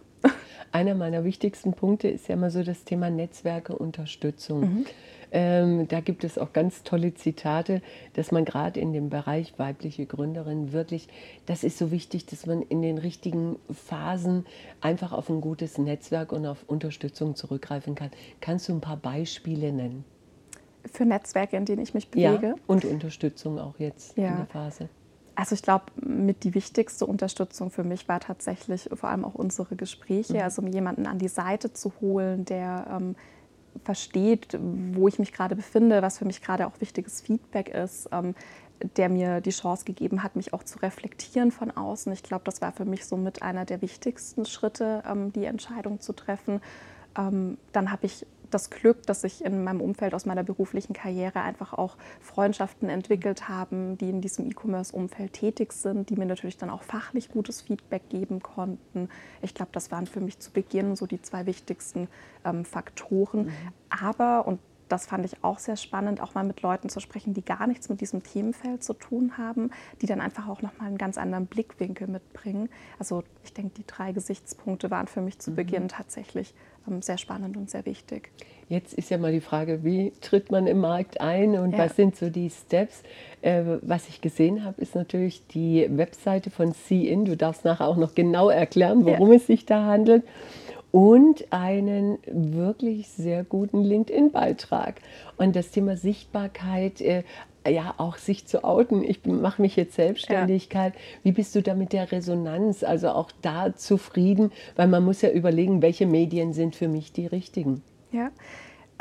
Einer 0.71 0.95
meiner 0.95 1.23
wichtigsten 1.23 1.73
Punkte 1.73 2.07
ist 2.07 2.27
ja 2.27 2.35
immer 2.35 2.51
so 2.51 2.63
das 2.63 2.83
Thema 2.83 3.09
Netzwerke, 3.09 3.75
Unterstützung. 3.77 4.61
Mhm. 4.61 4.85
Ähm, 5.31 5.87
da 5.87 5.99
gibt 5.99 6.23
es 6.23 6.37
auch 6.37 6.53
ganz 6.53 6.83
tolle 6.83 7.13
Zitate, 7.13 7.81
dass 8.13 8.31
man 8.31 8.45
gerade 8.45 8.79
in 8.79 8.93
dem 8.93 9.09
Bereich 9.09 9.57
weibliche 9.57 10.05
Gründerin 10.05 10.71
wirklich, 10.71 11.07
das 11.45 11.63
ist 11.63 11.77
so 11.77 11.91
wichtig, 11.91 12.25
dass 12.25 12.45
man 12.45 12.61
in 12.61 12.81
den 12.81 12.97
richtigen 12.97 13.57
Phasen 13.69 14.45
einfach 14.81 15.11
auf 15.11 15.29
ein 15.29 15.41
gutes 15.41 15.77
Netzwerk 15.77 16.31
und 16.31 16.45
auf 16.45 16.63
Unterstützung 16.67 17.35
zurückgreifen 17.35 17.95
kann. 17.95 18.11
Kannst 18.39 18.69
du 18.69 18.73
ein 18.73 18.81
paar 18.81 18.97
Beispiele 18.97 19.73
nennen? 19.73 20.05
Für 20.91 21.05
Netzwerke, 21.05 21.57
in 21.57 21.65
denen 21.65 21.81
ich 21.81 21.93
mich 21.93 22.09
bewege? 22.09 22.47
Ja, 22.47 22.55
und 22.67 22.85
Unterstützung 22.85 23.59
auch 23.59 23.79
jetzt 23.79 24.17
ja. 24.17 24.29
in 24.29 24.37
der 24.37 24.45
Phase. 24.45 24.89
Also 25.35 25.53
ich 25.53 25.61
glaube, 25.61 25.85
mit 26.01 26.43
die 26.43 26.53
wichtigste 26.55 27.05
Unterstützung 27.05 27.69
für 27.69 27.83
mich 27.83 28.07
war 28.07 28.21
tatsächlich 28.21 28.89
vor 28.93 29.09
allem 29.09 29.25
auch 29.25 29.35
unsere 29.35 29.75
Gespräche, 29.75 30.35
mhm. 30.35 30.41
also 30.41 30.61
um 30.61 30.67
jemanden 30.67 31.07
an 31.07 31.19
die 31.19 31.27
Seite 31.27 31.73
zu 31.73 31.91
holen, 31.99 32.45
der 32.45 32.87
ähm, 32.89 33.15
versteht, 33.83 34.57
wo 34.93 35.07
ich 35.07 35.19
mich 35.19 35.33
gerade 35.33 35.55
befinde, 35.55 36.01
was 36.01 36.17
für 36.17 36.25
mich 36.25 36.41
gerade 36.41 36.65
auch 36.65 36.79
wichtiges 36.79 37.19
Feedback 37.19 37.69
ist, 37.69 38.07
ähm, 38.11 38.33
der 38.97 39.09
mir 39.09 39.41
die 39.41 39.51
Chance 39.51 39.85
gegeben 39.85 40.23
hat, 40.23 40.35
mich 40.35 40.53
auch 40.53 40.63
zu 40.63 40.79
reflektieren 40.79 41.51
von 41.51 41.71
außen. 41.71 42.11
Ich 42.13 42.23
glaube, 42.23 42.43
das 42.45 42.61
war 42.61 42.71
für 42.71 42.85
mich 42.85 43.05
so 43.05 43.17
mit 43.17 43.41
einer 43.41 43.65
der 43.65 43.81
wichtigsten 43.81 44.45
Schritte, 44.45 45.03
ähm, 45.09 45.33
die 45.33 45.45
Entscheidung 45.45 45.99
zu 45.99 46.13
treffen. 46.13 46.61
Ähm, 47.17 47.57
dann 47.71 47.91
habe 47.91 48.05
ich 48.05 48.25
das 48.49 48.69
Glück, 48.69 49.05
dass 49.05 49.21
sich 49.21 49.43
in 49.43 49.63
meinem 49.63 49.81
Umfeld 49.81 50.13
aus 50.13 50.25
meiner 50.25 50.43
beruflichen 50.43 50.93
Karriere 50.93 51.41
einfach 51.41 51.73
auch 51.73 51.97
Freundschaften 52.21 52.89
entwickelt 52.89 53.49
haben, 53.49 53.97
die 53.97 54.09
in 54.09 54.21
diesem 54.21 54.45
E-Commerce-Umfeld 54.49 55.33
tätig 55.33 55.73
sind, 55.73 56.09
die 56.09 56.15
mir 56.15 56.25
natürlich 56.25 56.57
dann 56.57 56.69
auch 56.69 56.83
fachlich 56.83 57.29
gutes 57.29 57.61
Feedback 57.61 58.09
geben 58.09 58.41
konnten. 58.41 59.09
Ich 59.41 59.53
glaube, 59.53 59.71
das 59.71 59.91
waren 59.91 60.07
für 60.07 60.21
mich 60.21 60.39
zu 60.39 60.51
Beginn 60.51 60.95
so 60.95 61.05
die 61.05 61.21
zwei 61.21 61.45
wichtigsten 61.45 62.07
ähm, 62.43 62.65
Faktoren. 62.65 63.45
Mhm. 63.45 63.51
Aber, 63.89 64.47
und 64.47 64.59
das 64.89 65.07
fand 65.07 65.25
ich 65.25 65.43
auch 65.43 65.59
sehr 65.59 65.77
spannend, 65.77 66.21
auch 66.21 66.35
mal 66.35 66.43
mit 66.43 66.61
Leuten 66.61 66.89
zu 66.89 66.99
sprechen, 66.99 67.33
die 67.33 67.43
gar 67.43 67.67
nichts 67.67 67.89
mit 67.89 68.01
diesem 68.01 68.23
Themenfeld 68.23 68.83
zu 68.83 68.93
tun 68.93 69.37
haben, 69.37 69.71
die 70.01 70.05
dann 70.05 70.21
einfach 70.21 70.47
auch 70.47 70.61
nochmal 70.61 70.87
einen 70.87 70.97
ganz 70.97 71.17
anderen 71.17 71.47
Blickwinkel 71.47 72.07
mitbringen. 72.07 72.69
Also 72.99 73.23
ich 73.43 73.53
denke, 73.53 73.73
die 73.75 73.87
drei 73.87 74.11
Gesichtspunkte 74.11 74.91
waren 74.91 75.07
für 75.07 75.21
mich 75.21 75.39
zu 75.39 75.51
mhm. 75.51 75.55
Beginn 75.55 75.87
tatsächlich 75.87 76.53
sehr 77.01 77.17
spannend 77.17 77.57
und 77.57 77.69
sehr 77.69 77.85
wichtig. 77.85 78.31
Jetzt 78.67 78.93
ist 78.95 79.11
ja 79.11 79.19
mal 79.19 79.31
die 79.31 79.41
Frage, 79.41 79.83
wie 79.83 80.11
tritt 80.21 80.51
man 80.51 80.65
im 80.65 80.79
Markt 80.79 81.21
ein 81.21 81.57
und 81.57 81.73
ja. 81.73 81.79
was 81.79 81.95
sind 81.95 82.15
so 82.15 82.29
die 82.31 82.49
Steps? 82.49 83.03
Äh, 83.43 83.63
was 83.81 84.09
ich 84.09 84.21
gesehen 84.21 84.63
habe, 84.63 84.81
ist 84.81 84.95
natürlich 84.95 85.45
die 85.47 85.87
Webseite 85.89 86.49
von 86.49 86.73
C-In. 86.73 87.25
Du 87.25 87.37
darfst 87.37 87.63
nachher 87.63 87.87
auch 87.87 87.97
noch 87.97 88.15
genau 88.15 88.49
erklären, 88.49 89.05
worum 89.05 89.29
ja. 89.29 89.37
es 89.37 89.45
sich 89.45 89.65
da 89.67 89.85
handelt 89.85 90.23
und 90.95 91.51
einen 91.51 92.17
wirklich 92.25 93.09
sehr 93.09 93.43
guten 93.43 93.83
LinkedIn-Beitrag. 93.83 95.01
Und 95.37 95.55
das 95.55 95.69
Thema 95.69 95.97
Sichtbarkeit, 95.97 97.01
äh, 97.01 97.23
ja 97.67 97.93
auch 97.97 98.17
sich 98.17 98.45
zu 98.47 98.63
outen. 98.63 99.03
Ich 99.03 99.25
mache 99.25 99.61
mich 99.61 99.75
jetzt 99.75 99.95
Selbstständigkeit. 99.95 100.93
Ja. 100.95 101.01
Wie 101.23 101.31
bist 101.31 101.55
du 101.55 101.61
da 101.61 101.73
mit 101.75 101.93
der 101.93 102.11
Resonanz? 102.11 102.83
Also 102.83 103.09
auch 103.09 103.31
da 103.41 103.75
zufrieden, 103.75 104.51
weil 104.75 104.87
man 104.87 105.03
muss 105.03 105.21
ja 105.21 105.29
überlegen, 105.29 105.81
welche 105.81 106.05
Medien 106.05 106.53
sind 106.53 106.75
für 106.75 106.87
mich 106.87 107.11
die 107.11 107.27
richtigen. 107.27 107.81
Ja, 108.11 108.31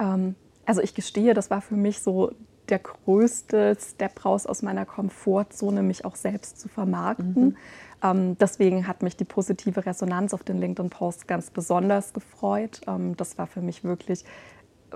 ähm, 0.00 0.35
also 0.66 0.80
ich 0.80 0.94
gestehe, 0.94 1.35
das 1.35 1.50
war 1.50 1.61
für 1.61 1.76
mich 1.76 2.00
so 2.00 2.33
der 2.68 2.78
größte 2.78 3.76
Step 3.78 4.25
raus 4.25 4.47
aus 4.47 4.62
meiner 4.62 4.87
Komfortzone, 4.87 5.83
mich 5.83 6.04
auch 6.04 6.16
selbst 6.16 6.59
zu 6.59 6.68
vermarkten. 6.68 7.44
Mhm. 7.44 7.56
Ähm, 8.02 8.38
deswegen 8.38 8.87
hat 8.87 9.02
mich 9.02 9.16
die 9.16 9.25
positive 9.25 9.85
Resonanz 9.85 10.35
auf 10.35 10.42
den 10.42 10.59
LinkedIn-Post 10.59 11.28
ganz 11.28 11.50
besonders 11.50 12.12
gefreut. 12.12 12.80
Ähm, 12.87 13.16
das 13.16 13.38
war 13.38 13.47
für 13.47 13.61
mich 13.61 13.85
wirklich 13.85 14.25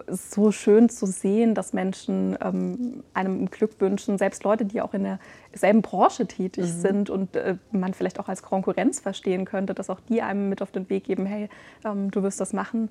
so 0.06 0.52
schön 0.52 0.88
zu 0.88 1.06
sehen, 1.06 1.54
dass 1.54 1.72
Menschen 1.72 2.36
ähm, 2.40 3.02
einem 3.14 3.50
Glück 3.50 3.80
wünschen, 3.80 4.18
selbst 4.18 4.44
Leute, 4.44 4.64
die 4.64 4.80
auch 4.80 4.94
in 4.94 5.18
derselben 5.52 5.82
Branche 5.82 6.26
tätig 6.26 6.66
mhm. 6.66 6.80
sind 6.80 7.10
und 7.10 7.36
äh, 7.36 7.56
man 7.72 7.94
vielleicht 7.94 8.20
auch 8.20 8.28
als 8.28 8.42
Konkurrenz 8.42 9.00
verstehen 9.00 9.44
könnte, 9.44 9.74
dass 9.74 9.90
auch 9.90 10.00
die 10.00 10.22
einem 10.22 10.48
mit 10.48 10.62
auf 10.62 10.70
den 10.70 10.88
Weg 10.90 11.04
geben, 11.04 11.26
hey, 11.26 11.48
ähm, 11.84 12.10
du 12.10 12.22
wirst 12.22 12.40
das 12.40 12.52
machen. 12.52 12.90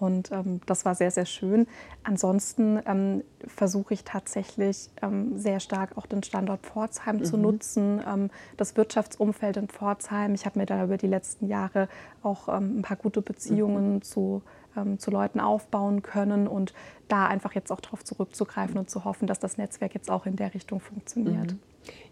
Und 0.00 0.30
ähm, 0.30 0.60
das 0.66 0.84
war 0.84 0.94
sehr, 0.94 1.10
sehr 1.10 1.26
schön. 1.26 1.66
Ansonsten 2.04 2.78
ähm, 2.86 3.24
versuche 3.44 3.94
ich 3.94 4.04
tatsächlich 4.04 4.90
ähm, 5.02 5.36
sehr 5.38 5.58
stark 5.58 5.96
auch 5.96 6.06
den 6.06 6.22
Standort 6.22 6.64
Pforzheim 6.64 7.16
mhm. 7.16 7.24
zu 7.24 7.36
nutzen, 7.36 8.00
ähm, 8.06 8.30
das 8.56 8.76
Wirtschaftsumfeld 8.76 9.56
in 9.56 9.66
Pforzheim. 9.66 10.34
Ich 10.34 10.46
habe 10.46 10.60
mir 10.60 10.66
da 10.66 10.84
über 10.84 10.98
die 10.98 11.08
letzten 11.08 11.48
Jahre 11.48 11.88
auch 12.22 12.48
ähm, 12.48 12.78
ein 12.78 12.82
paar 12.82 12.96
gute 12.96 13.22
Beziehungen 13.22 13.94
mhm. 13.94 14.02
zu 14.02 14.42
ähm, 14.78 14.98
zu 14.98 15.10
Leuten 15.10 15.40
aufbauen 15.40 16.02
können 16.02 16.46
und 16.46 16.72
da 17.08 17.26
einfach 17.26 17.54
jetzt 17.54 17.72
auch 17.72 17.80
darauf 17.80 18.04
zurückzugreifen 18.04 18.78
und 18.78 18.90
zu 18.90 19.04
hoffen, 19.04 19.26
dass 19.26 19.38
das 19.38 19.58
Netzwerk 19.58 19.94
jetzt 19.94 20.10
auch 20.10 20.26
in 20.26 20.36
der 20.36 20.54
Richtung 20.54 20.80
funktioniert. 20.80 21.52
Mhm. 21.52 21.58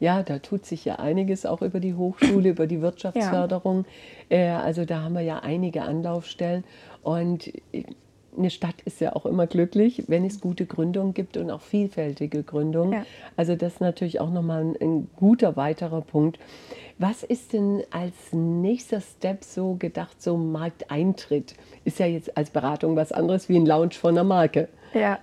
Ja, 0.00 0.22
da 0.22 0.38
tut 0.38 0.64
sich 0.64 0.84
ja 0.84 0.96
einiges 0.96 1.44
auch 1.44 1.60
über 1.60 1.80
die 1.80 1.94
Hochschule, 1.94 2.50
über 2.50 2.66
die 2.66 2.80
Wirtschaftsförderung. 2.80 3.84
Ja. 4.30 4.36
Äh, 4.36 4.50
also 4.52 4.84
da 4.84 5.02
haben 5.02 5.14
wir 5.14 5.20
ja 5.20 5.40
einige 5.40 5.82
Anlaufstellen 5.82 6.64
und 7.02 7.52
eine 8.36 8.50
Stadt 8.50 8.80
ist 8.84 9.00
ja 9.00 9.14
auch 9.14 9.26
immer 9.26 9.46
glücklich, 9.46 10.04
wenn 10.08 10.24
es 10.24 10.40
gute 10.40 10.66
Gründungen 10.66 11.14
gibt 11.14 11.36
und 11.36 11.50
auch 11.50 11.60
vielfältige 11.60 12.42
Gründungen. 12.42 12.92
Ja. 12.92 13.06
Also 13.36 13.56
das 13.56 13.74
ist 13.74 13.80
natürlich 13.80 14.20
auch 14.20 14.30
nochmal 14.30 14.62
ein, 14.62 14.76
ein 14.80 15.08
guter 15.16 15.56
weiterer 15.56 16.00
Punkt. 16.00 16.38
Was 16.98 17.22
ist 17.22 17.52
denn 17.52 17.82
als 17.90 18.14
nächster 18.32 19.00
Step 19.00 19.44
so 19.44 19.74
gedacht, 19.74 20.22
so 20.22 20.36
Markteintritt? 20.36 21.54
Ist 21.84 21.98
ja 21.98 22.06
jetzt 22.06 22.36
als 22.36 22.50
Beratung 22.50 22.96
was 22.96 23.12
anderes 23.12 23.48
wie 23.48 23.56
ein 23.56 23.66
Launch 23.66 23.98
von 23.98 24.14
einer 24.14 24.24
Marke. 24.24 24.68
Ja, 24.94 25.18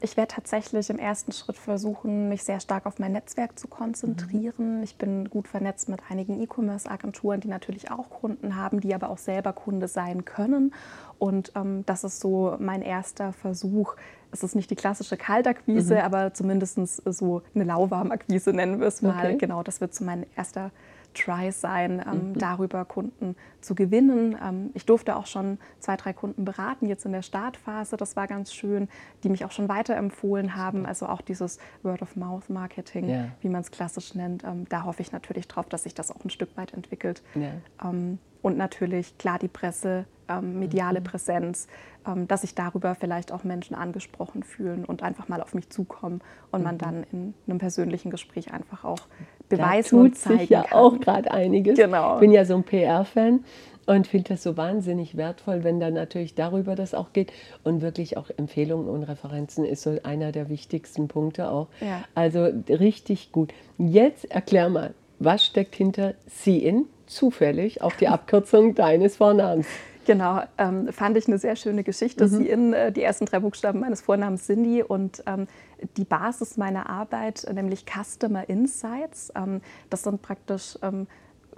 ich 0.00 0.16
werde 0.16 0.32
tatsächlich 0.32 0.90
im 0.90 0.98
ersten 0.98 1.32
Schritt 1.32 1.56
versuchen, 1.56 2.28
mich 2.28 2.44
sehr 2.44 2.60
stark 2.60 2.86
auf 2.86 3.00
mein 3.00 3.10
Netzwerk 3.10 3.58
zu 3.58 3.66
konzentrieren. 3.66 4.78
Mhm. 4.78 4.82
Ich 4.84 4.96
bin 4.96 5.28
gut 5.28 5.48
vernetzt 5.48 5.88
mit 5.88 6.00
einigen 6.08 6.40
E-Commerce-Agenturen, 6.40 7.40
die 7.40 7.48
natürlich 7.48 7.90
auch 7.90 8.08
Kunden 8.08 8.54
haben, 8.54 8.80
die 8.80 8.94
aber 8.94 9.10
auch 9.10 9.18
selber 9.18 9.52
Kunde 9.52 9.88
sein 9.88 10.24
können. 10.24 10.72
Und 11.18 11.50
ähm, 11.56 11.82
das 11.84 12.04
ist 12.04 12.20
so 12.20 12.54
mein 12.60 12.80
erster 12.80 13.32
Versuch, 13.32 13.96
es 14.30 14.44
ist 14.44 14.54
nicht 14.54 14.70
die 14.70 14.76
klassische 14.76 15.16
Kaltakquise, 15.16 15.94
mhm. 15.94 16.00
aber 16.00 16.32
zumindest 16.32 17.02
so 17.04 17.42
eine 17.54 17.64
Lauwarmakquise 17.64 18.52
nennen 18.52 18.78
wir 18.78 18.86
es 18.86 19.02
mal. 19.02 19.24
Okay. 19.24 19.36
Genau, 19.36 19.64
das 19.64 19.80
wird 19.80 19.94
so 19.94 20.04
mein 20.04 20.26
erster 20.36 20.70
Try 21.16 21.50
sein, 21.50 22.04
ähm, 22.06 22.28
mhm. 22.28 22.38
darüber 22.38 22.84
Kunden 22.84 23.36
zu 23.60 23.74
gewinnen. 23.74 24.36
Ähm, 24.42 24.70
ich 24.74 24.86
durfte 24.86 25.16
auch 25.16 25.26
schon 25.26 25.58
zwei, 25.80 25.96
drei 25.96 26.12
Kunden 26.12 26.44
beraten, 26.44 26.86
jetzt 26.86 27.04
in 27.06 27.12
der 27.12 27.22
Startphase. 27.22 27.96
Das 27.96 28.16
war 28.16 28.26
ganz 28.26 28.52
schön, 28.52 28.88
die 29.24 29.28
mich 29.28 29.44
auch 29.44 29.50
schon 29.50 29.68
weiterempfohlen 29.68 30.56
haben. 30.56 30.86
Also 30.86 31.06
auch 31.06 31.20
dieses 31.20 31.58
Word-of-Mouth-Marketing, 31.82 33.08
ja. 33.08 33.28
wie 33.40 33.48
man 33.48 33.62
es 33.62 33.70
klassisch 33.70 34.14
nennt. 34.14 34.44
Ähm, 34.44 34.66
da 34.68 34.84
hoffe 34.84 35.02
ich 35.02 35.12
natürlich 35.12 35.48
drauf, 35.48 35.68
dass 35.68 35.84
sich 35.84 35.94
das 35.94 36.10
auch 36.10 36.24
ein 36.24 36.30
Stück 36.30 36.56
weit 36.56 36.74
entwickelt. 36.74 37.22
Ja. 37.34 37.50
Ähm, 37.82 38.18
und 38.42 38.56
natürlich, 38.56 39.18
klar, 39.18 39.40
die 39.40 39.48
Presse, 39.48 40.04
ähm, 40.28 40.58
mediale 40.58 41.00
mhm. 41.00 41.04
Präsenz, 41.04 41.66
ähm, 42.06 42.28
dass 42.28 42.42
sich 42.42 42.54
darüber 42.54 42.94
vielleicht 42.94 43.32
auch 43.32 43.44
Menschen 43.44 43.74
angesprochen 43.74 44.42
fühlen 44.42 44.84
und 44.84 45.02
einfach 45.02 45.28
mal 45.28 45.40
auf 45.40 45.54
mich 45.54 45.70
zukommen 45.70 46.20
und 46.50 46.60
mhm. 46.60 46.64
man 46.64 46.78
dann 46.78 47.04
in 47.10 47.34
einem 47.46 47.58
persönlichen 47.58 48.10
Gespräch 48.10 48.52
einfach 48.52 48.84
auch 48.84 49.08
beweisen 49.48 49.96
da 49.96 50.02
tut 50.02 50.10
und 50.12 50.16
zeigen 50.16 50.38
sich 50.40 50.50
ja 50.50 50.62
kann. 50.62 50.78
auch 50.78 51.00
gerade 51.00 51.30
einiges. 51.30 51.78
Genau. 51.78 52.14
Ich 52.14 52.20
bin 52.20 52.32
ja 52.32 52.44
so 52.44 52.54
ein 52.54 52.64
PR-Fan 52.64 53.44
und 53.86 54.06
finde 54.06 54.30
das 54.30 54.42
so 54.42 54.56
wahnsinnig 54.56 55.16
wertvoll, 55.16 55.64
wenn 55.64 55.80
dann 55.80 55.94
natürlich 55.94 56.34
darüber 56.34 56.74
das 56.74 56.94
auch 56.94 57.12
geht. 57.12 57.32
Und 57.64 57.80
wirklich 57.80 58.16
auch 58.16 58.30
Empfehlungen 58.36 58.88
und 58.88 59.04
Referenzen 59.04 59.64
ist 59.64 59.82
so 59.82 59.98
einer 60.02 60.32
der 60.32 60.48
wichtigsten 60.48 61.08
Punkte 61.08 61.50
auch. 61.50 61.68
Ja. 61.80 62.04
Also 62.14 62.48
richtig 62.68 63.32
gut. 63.32 63.52
Jetzt 63.78 64.30
erklär 64.30 64.68
mal, 64.68 64.94
was 65.18 65.44
steckt 65.44 65.74
hinter 65.74 66.14
See-In? 66.26 66.86
Zufällig 67.06 67.82
auf 67.82 67.96
die 67.96 68.08
Abkürzung 68.08 68.74
deines 68.74 69.18
Vornamens. 69.18 69.68
Genau, 70.06 70.40
ähm, 70.56 70.92
fand 70.92 71.16
ich 71.16 71.26
eine 71.26 71.36
sehr 71.38 71.56
schöne 71.56 71.82
Geschichte. 71.82 72.24
Mhm. 72.24 72.28
Sie 72.28 72.48
in 72.48 72.72
äh, 72.72 72.92
die 72.92 73.02
ersten 73.02 73.26
drei 73.26 73.40
Buchstaben 73.40 73.80
meines 73.80 74.02
Vornamens 74.02 74.46
Cindy 74.46 74.82
und 74.82 75.22
ähm, 75.26 75.48
die 75.96 76.04
Basis 76.04 76.56
meiner 76.56 76.88
Arbeit, 76.88 77.44
nämlich 77.52 77.84
Customer 77.86 78.48
Insights. 78.48 79.32
Ähm, 79.34 79.60
das 79.90 80.04
sind 80.04 80.22
praktisch 80.22 80.78
ähm, 80.82 81.08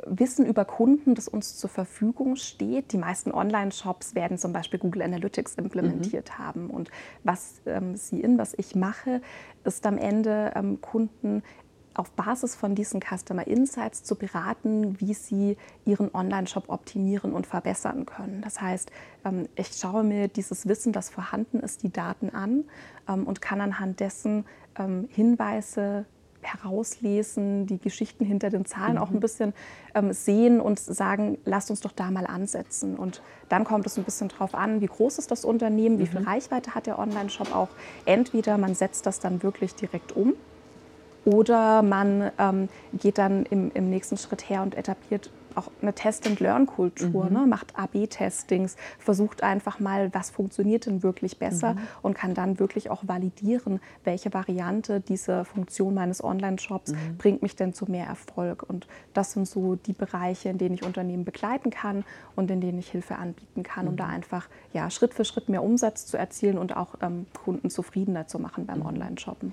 Wissen 0.06 0.46
über 0.46 0.64
Kunden, 0.64 1.14
das 1.14 1.28
uns 1.28 1.58
zur 1.58 1.68
Verfügung 1.68 2.36
steht. 2.36 2.92
Die 2.92 2.98
meisten 2.98 3.32
Online-Shops 3.32 4.14
werden 4.14 4.38
zum 4.38 4.54
Beispiel 4.54 4.78
Google 4.78 5.02
Analytics 5.02 5.56
implementiert 5.56 6.30
mhm. 6.30 6.38
haben. 6.38 6.70
Und 6.70 6.90
was 7.24 7.60
ähm, 7.66 7.96
Sie 7.96 8.20
in, 8.20 8.38
was 8.38 8.54
ich 8.56 8.74
mache, 8.74 9.20
ist 9.64 9.84
am 9.86 9.98
Ende 9.98 10.52
ähm, 10.54 10.80
Kunden 10.80 11.42
auf 11.98 12.10
Basis 12.12 12.54
von 12.54 12.74
diesen 12.74 13.00
Customer 13.00 13.46
Insights 13.46 14.04
zu 14.04 14.14
beraten, 14.14 15.00
wie 15.00 15.14
sie 15.14 15.56
ihren 15.84 16.14
Online-Shop 16.14 16.64
optimieren 16.68 17.32
und 17.32 17.46
verbessern 17.46 18.06
können. 18.06 18.40
Das 18.42 18.60
heißt, 18.60 18.90
ähm, 19.24 19.48
ich 19.56 19.72
schaue 19.76 20.04
mir 20.04 20.28
dieses 20.28 20.68
Wissen, 20.68 20.92
das 20.92 21.10
vorhanden 21.10 21.60
ist, 21.60 21.82
die 21.82 21.90
Daten 21.90 22.30
an 22.30 22.64
ähm, 23.08 23.26
und 23.26 23.40
kann 23.40 23.60
anhand 23.60 24.00
dessen 24.00 24.44
ähm, 24.78 25.08
Hinweise 25.10 26.06
herauslesen, 26.40 27.66
die 27.66 27.78
Geschichten 27.78 28.24
hinter 28.24 28.48
den 28.48 28.64
Zahlen 28.64 28.92
mhm. 28.92 28.98
auch 28.98 29.10
ein 29.10 29.18
bisschen 29.18 29.52
ähm, 29.94 30.12
sehen 30.12 30.60
und 30.60 30.78
sagen, 30.78 31.36
lasst 31.44 31.68
uns 31.70 31.80
doch 31.80 31.90
da 31.90 32.12
mal 32.12 32.26
ansetzen. 32.26 32.96
Und 32.96 33.22
dann 33.48 33.64
kommt 33.64 33.86
es 33.86 33.98
ein 33.98 34.04
bisschen 34.04 34.28
drauf 34.28 34.54
an, 34.54 34.80
wie 34.80 34.86
groß 34.86 35.18
ist 35.18 35.32
das 35.32 35.44
Unternehmen, 35.44 35.98
wie 35.98 36.06
viel 36.06 36.20
mhm. 36.20 36.28
Reichweite 36.28 36.76
hat 36.76 36.86
der 36.86 37.00
Online-Shop 37.00 37.54
auch. 37.54 37.70
Entweder 38.04 38.56
man 38.56 38.76
setzt 38.76 39.04
das 39.04 39.18
dann 39.18 39.42
wirklich 39.42 39.74
direkt 39.74 40.12
um 40.12 40.34
oder 41.28 41.82
man 41.82 42.30
ähm, 42.38 42.68
geht 42.94 43.18
dann 43.18 43.44
im, 43.44 43.70
im, 43.74 43.90
nächsten 43.90 44.16
Schritt 44.16 44.48
her 44.48 44.62
und 44.62 44.74
etabliert 44.74 45.30
auch 45.56 45.70
eine 45.82 45.92
Test-and-Learn-Kultur, 45.92 47.26
mhm. 47.26 47.32
ne? 47.32 47.46
macht 47.46 47.76
AB-Testings, 47.76 48.76
versucht 48.98 49.42
einfach 49.42 49.80
mal, 49.80 50.14
was 50.14 50.30
funktioniert 50.30 50.86
denn 50.86 51.02
wirklich 51.02 51.38
besser 51.38 51.74
mhm. 51.74 51.80
und 52.02 52.14
kann 52.14 52.32
dann 52.32 52.58
wirklich 52.58 52.90
auch 52.90 53.02
validieren, 53.06 53.80
welche 54.04 54.32
Variante 54.32 55.00
diese 55.00 55.44
Funktion 55.44 55.94
meines 55.94 56.22
Online-Shops 56.22 56.92
mhm. 56.92 57.16
bringt 57.18 57.42
mich 57.42 57.56
denn 57.56 57.74
zu 57.74 57.86
mehr 57.90 58.06
Erfolg. 58.06 58.62
Und 58.62 58.86
das 59.12 59.32
sind 59.32 59.48
so 59.48 59.74
die 59.74 59.92
Bereiche, 59.92 60.48
in 60.48 60.58
denen 60.58 60.76
ich 60.76 60.84
Unternehmen 60.84 61.24
begleiten 61.24 61.70
kann 61.70 62.04
und 62.36 62.50
in 62.50 62.60
denen 62.60 62.78
ich 62.78 62.90
Hilfe 62.90 63.16
anbieten 63.16 63.64
kann, 63.64 63.88
um 63.88 63.96
da 63.96 64.06
mhm. 64.06 64.14
einfach 64.14 64.48
ja, 64.72 64.88
Schritt 64.90 65.12
für 65.12 65.24
Schritt 65.24 65.48
mehr 65.48 65.62
Umsatz 65.62 66.06
zu 66.06 66.16
erzielen 66.16 66.56
und 66.56 66.76
auch 66.76 66.94
ähm, 67.02 67.26
Kunden 67.44 67.68
zufriedener 67.68 68.28
zu 68.28 68.38
machen 68.38 68.64
beim 68.64 68.78
mhm. 68.78 68.86
Online-Shoppen. 68.86 69.52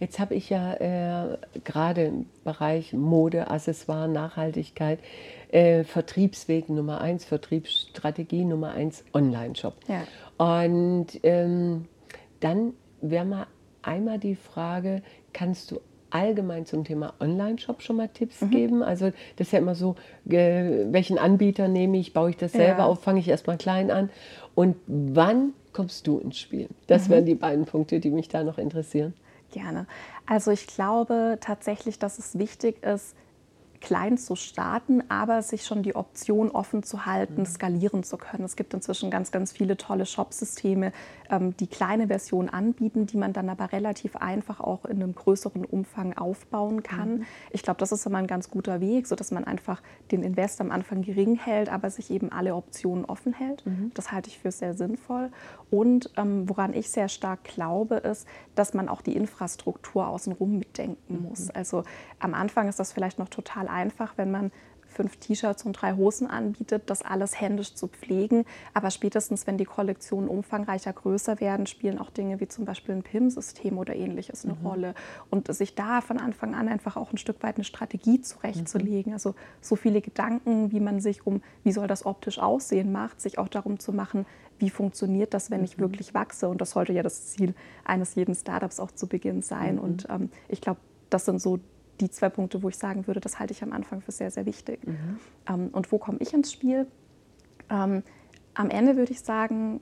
Jetzt 0.00 0.18
habe 0.18 0.34
ich 0.34 0.50
ja 0.50 0.74
äh, 0.74 1.36
gerade 1.64 2.04
im 2.04 2.26
Bereich 2.44 2.92
Mode, 2.92 3.50
Accessoire, 3.50 4.08
Nachhaltigkeit, 4.08 4.98
äh, 5.50 5.84
Vertriebsweg 5.84 6.68
Nummer 6.68 7.00
eins, 7.00 7.24
Vertriebsstrategie 7.24 8.44
Nummer 8.44 8.72
eins, 8.72 9.04
Online-Shop. 9.12 9.76
Ja. 9.88 10.04
Und 10.36 11.06
ähm, 11.22 11.86
dann 12.40 12.74
wäre 13.00 13.24
mal 13.24 13.46
einmal 13.82 14.18
die 14.18 14.34
Frage, 14.34 15.02
kannst 15.32 15.70
du 15.70 15.80
allgemein 16.10 16.64
zum 16.64 16.84
Thema 16.84 17.12
Online-Shop 17.20 17.82
schon 17.82 17.96
mal 17.96 18.08
Tipps 18.08 18.40
mhm. 18.40 18.50
geben? 18.50 18.82
Also 18.82 19.10
das 19.36 19.48
ist 19.48 19.52
ja 19.52 19.58
immer 19.58 19.74
so, 19.74 19.96
äh, 20.28 20.86
welchen 20.90 21.18
Anbieter 21.18 21.68
nehme 21.68 21.98
ich, 21.98 22.12
baue 22.12 22.30
ich 22.30 22.36
das 22.36 22.52
selber 22.52 22.78
ja. 22.78 22.86
auf, 22.86 23.02
fange 23.02 23.20
ich 23.20 23.28
erstmal 23.28 23.58
klein 23.58 23.90
an 23.90 24.10
und 24.54 24.76
wann 24.86 25.52
kommst 25.72 26.06
du 26.06 26.18
ins 26.18 26.38
Spiel? 26.38 26.68
Das 26.86 27.08
mhm. 27.08 27.12
wären 27.12 27.26
die 27.26 27.34
beiden 27.34 27.64
Punkte, 27.64 28.00
die 28.00 28.10
mich 28.10 28.28
da 28.28 28.44
noch 28.44 28.58
interessieren. 28.58 29.12
Gerne. 29.54 29.86
Also 30.26 30.50
ich 30.50 30.66
glaube 30.66 31.38
tatsächlich, 31.40 32.00
dass 32.00 32.18
es 32.18 32.36
wichtig 32.36 32.82
ist, 32.82 33.14
klein 33.80 34.18
zu 34.18 34.34
starten, 34.34 35.08
aber 35.08 35.42
sich 35.42 35.64
schon 35.64 35.84
die 35.84 35.94
Option 35.94 36.50
offen 36.50 36.82
zu 36.82 37.06
halten, 37.06 37.42
mhm. 37.42 37.46
skalieren 37.46 38.02
zu 38.02 38.16
können. 38.16 38.42
Es 38.42 38.56
gibt 38.56 38.74
inzwischen 38.74 39.12
ganz, 39.12 39.30
ganz 39.30 39.52
viele 39.52 39.76
tolle 39.76 40.06
Shop-Systeme, 40.06 40.90
ähm, 41.34 41.56
die 41.56 41.66
kleine 41.66 42.06
Versionen 42.08 42.48
anbieten, 42.48 43.06
die 43.06 43.16
man 43.16 43.32
dann 43.32 43.48
aber 43.48 43.72
relativ 43.72 44.16
einfach 44.16 44.60
auch 44.60 44.84
in 44.84 45.02
einem 45.02 45.14
größeren 45.14 45.64
Umfang 45.64 46.16
aufbauen 46.16 46.82
kann. 46.82 47.18
Mhm. 47.18 47.26
Ich 47.50 47.62
glaube, 47.62 47.78
das 47.78 47.92
ist 47.92 48.06
immer 48.06 48.18
ein 48.18 48.26
ganz 48.26 48.50
guter 48.50 48.80
Weg, 48.80 49.06
sodass 49.06 49.30
man 49.30 49.44
einfach 49.44 49.82
den 50.10 50.22
Invest 50.22 50.60
am 50.60 50.70
Anfang 50.70 51.02
gering 51.02 51.36
hält, 51.36 51.68
aber 51.68 51.90
sich 51.90 52.10
eben 52.10 52.30
alle 52.30 52.54
Optionen 52.54 53.04
offen 53.04 53.32
hält. 53.32 53.66
Mhm. 53.66 53.90
Das 53.94 54.12
halte 54.12 54.28
ich 54.28 54.38
für 54.38 54.50
sehr 54.50 54.74
sinnvoll. 54.74 55.30
Und 55.70 56.10
ähm, 56.16 56.48
woran 56.48 56.74
ich 56.74 56.90
sehr 56.90 57.08
stark 57.08 57.44
glaube, 57.44 57.96
ist, 57.96 58.26
dass 58.54 58.74
man 58.74 58.88
auch 58.88 59.02
die 59.02 59.16
Infrastruktur 59.16 60.06
außenrum 60.06 60.58
mitdenken 60.58 61.16
mhm. 61.16 61.28
muss. 61.28 61.50
Also 61.50 61.84
am 62.18 62.34
Anfang 62.34 62.68
ist 62.68 62.78
das 62.78 62.92
vielleicht 62.92 63.18
noch 63.18 63.28
total 63.28 63.68
einfach, 63.68 64.14
wenn 64.16 64.30
man 64.30 64.52
fünf 64.94 65.16
T-Shirts 65.16 65.64
und 65.64 65.74
drei 65.74 65.94
Hosen 65.94 66.28
anbietet, 66.28 66.84
das 66.86 67.02
alles 67.02 67.40
händisch 67.40 67.74
zu 67.74 67.88
pflegen. 67.88 68.44
Aber 68.72 68.90
spätestens, 68.90 69.46
wenn 69.46 69.58
die 69.58 69.64
Kollektionen 69.64 70.28
umfangreicher, 70.28 70.92
größer 70.92 71.40
werden, 71.40 71.66
spielen 71.66 71.98
auch 71.98 72.10
Dinge 72.10 72.40
wie 72.40 72.48
zum 72.48 72.64
Beispiel 72.64 72.94
ein 72.94 73.02
PIM-System 73.02 73.78
oder 73.78 73.94
ähnliches 73.94 74.44
eine 74.44 74.54
mhm. 74.54 74.66
Rolle. 74.66 74.94
Und 75.30 75.52
sich 75.54 75.74
da 75.74 76.00
von 76.00 76.18
Anfang 76.18 76.54
an 76.54 76.68
einfach 76.68 76.96
auch 76.96 77.12
ein 77.12 77.18
Stück 77.18 77.42
weit 77.42 77.56
eine 77.56 77.64
Strategie 77.64 78.20
zurechtzulegen. 78.20 79.10
Mhm. 79.10 79.14
Also 79.14 79.34
so 79.60 79.76
viele 79.76 80.00
Gedanken, 80.00 80.72
wie 80.72 80.80
man 80.80 81.00
sich 81.00 81.26
um, 81.26 81.42
wie 81.62 81.72
soll 81.72 81.86
das 81.86 82.06
optisch 82.06 82.38
aussehen, 82.38 82.92
macht, 82.92 83.20
sich 83.20 83.38
auch 83.38 83.48
darum 83.48 83.78
zu 83.78 83.92
machen, 83.92 84.26
wie 84.58 84.70
funktioniert 84.70 85.34
das, 85.34 85.50
wenn 85.50 85.64
ich 85.64 85.76
mhm. 85.76 85.82
wirklich 85.82 86.14
wachse. 86.14 86.48
Und 86.48 86.60
das 86.60 86.70
sollte 86.70 86.92
ja 86.92 87.02
das 87.02 87.26
Ziel 87.26 87.54
eines 87.84 88.14
jeden 88.14 88.34
Startups 88.34 88.80
auch 88.80 88.92
zu 88.92 89.08
Beginn 89.08 89.42
sein. 89.42 89.76
Mhm. 89.76 89.80
Und 89.80 90.06
ähm, 90.10 90.30
ich 90.48 90.60
glaube, 90.60 90.80
das 91.10 91.24
sind 91.24 91.40
so 91.40 91.58
die 92.00 92.10
zwei 92.10 92.28
Punkte, 92.28 92.62
wo 92.62 92.68
ich 92.68 92.76
sagen 92.76 93.06
würde, 93.06 93.20
das 93.20 93.38
halte 93.38 93.52
ich 93.52 93.62
am 93.62 93.72
Anfang 93.72 94.00
für 94.00 94.12
sehr, 94.12 94.30
sehr 94.30 94.46
wichtig. 94.46 94.86
Mhm. 94.86 95.18
Ähm, 95.48 95.68
und 95.72 95.92
wo 95.92 95.98
komme 95.98 96.18
ich 96.20 96.32
ins 96.32 96.52
Spiel? 96.52 96.86
Ähm, 97.70 98.02
am 98.54 98.70
Ende 98.70 98.96
würde 98.96 99.12
ich 99.12 99.20
sagen, 99.20 99.80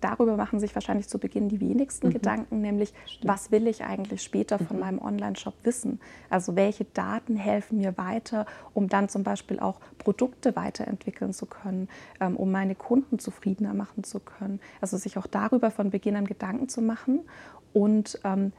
darüber 0.00 0.36
machen 0.36 0.60
sich 0.60 0.74
wahrscheinlich 0.74 1.08
zu 1.08 1.18
Beginn 1.18 1.48
die 1.48 1.60
wenigsten 1.60 2.08
mhm. 2.08 2.12
Gedanken, 2.12 2.60
nämlich 2.60 2.92
Stimmt. 3.06 3.28
was 3.28 3.50
will 3.50 3.66
ich 3.66 3.84
eigentlich 3.84 4.22
später 4.22 4.58
von 4.58 4.76
mhm. 4.76 4.80
meinem 4.80 4.98
Online-Shop 5.00 5.54
wissen? 5.64 6.00
Also 6.30 6.56
welche 6.56 6.84
Daten 6.84 7.36
helfen 7.36 7.78
mir 7.78 7.96
weiter, 7.98 8.46
um 8.74 8.88
dann 8.88 9.08
zum 9.08 9.22
Beispiel 9.22 9.58
auch 9.60 9.80
Produkte 9.98 10.54
weiterentwickeln 10.56 11.32
zu 11.32 11.46
können, 11.46 11.88
ähm, 12.20 12.36
um 12.36 12.50
meine 12.50 12.74
Kunden 12.74 13.18
zufriedener 13.18 13.74
machen 13.74 14.04
zu 14.04 14.20
können. 14.20 14.60
Also 14.80 14.96
sich 14.96 15.18
auch 15.18 15.26
darüber 15.26 15.70
von 15.70 15.90
Beginn 15.90 16.16
an 16.16 16.26
Gedanken 16.26 16.68
zu 16.68 16.82
machen 16.82 17.20
und 17.72 18.20
ähm, 18.24 18.52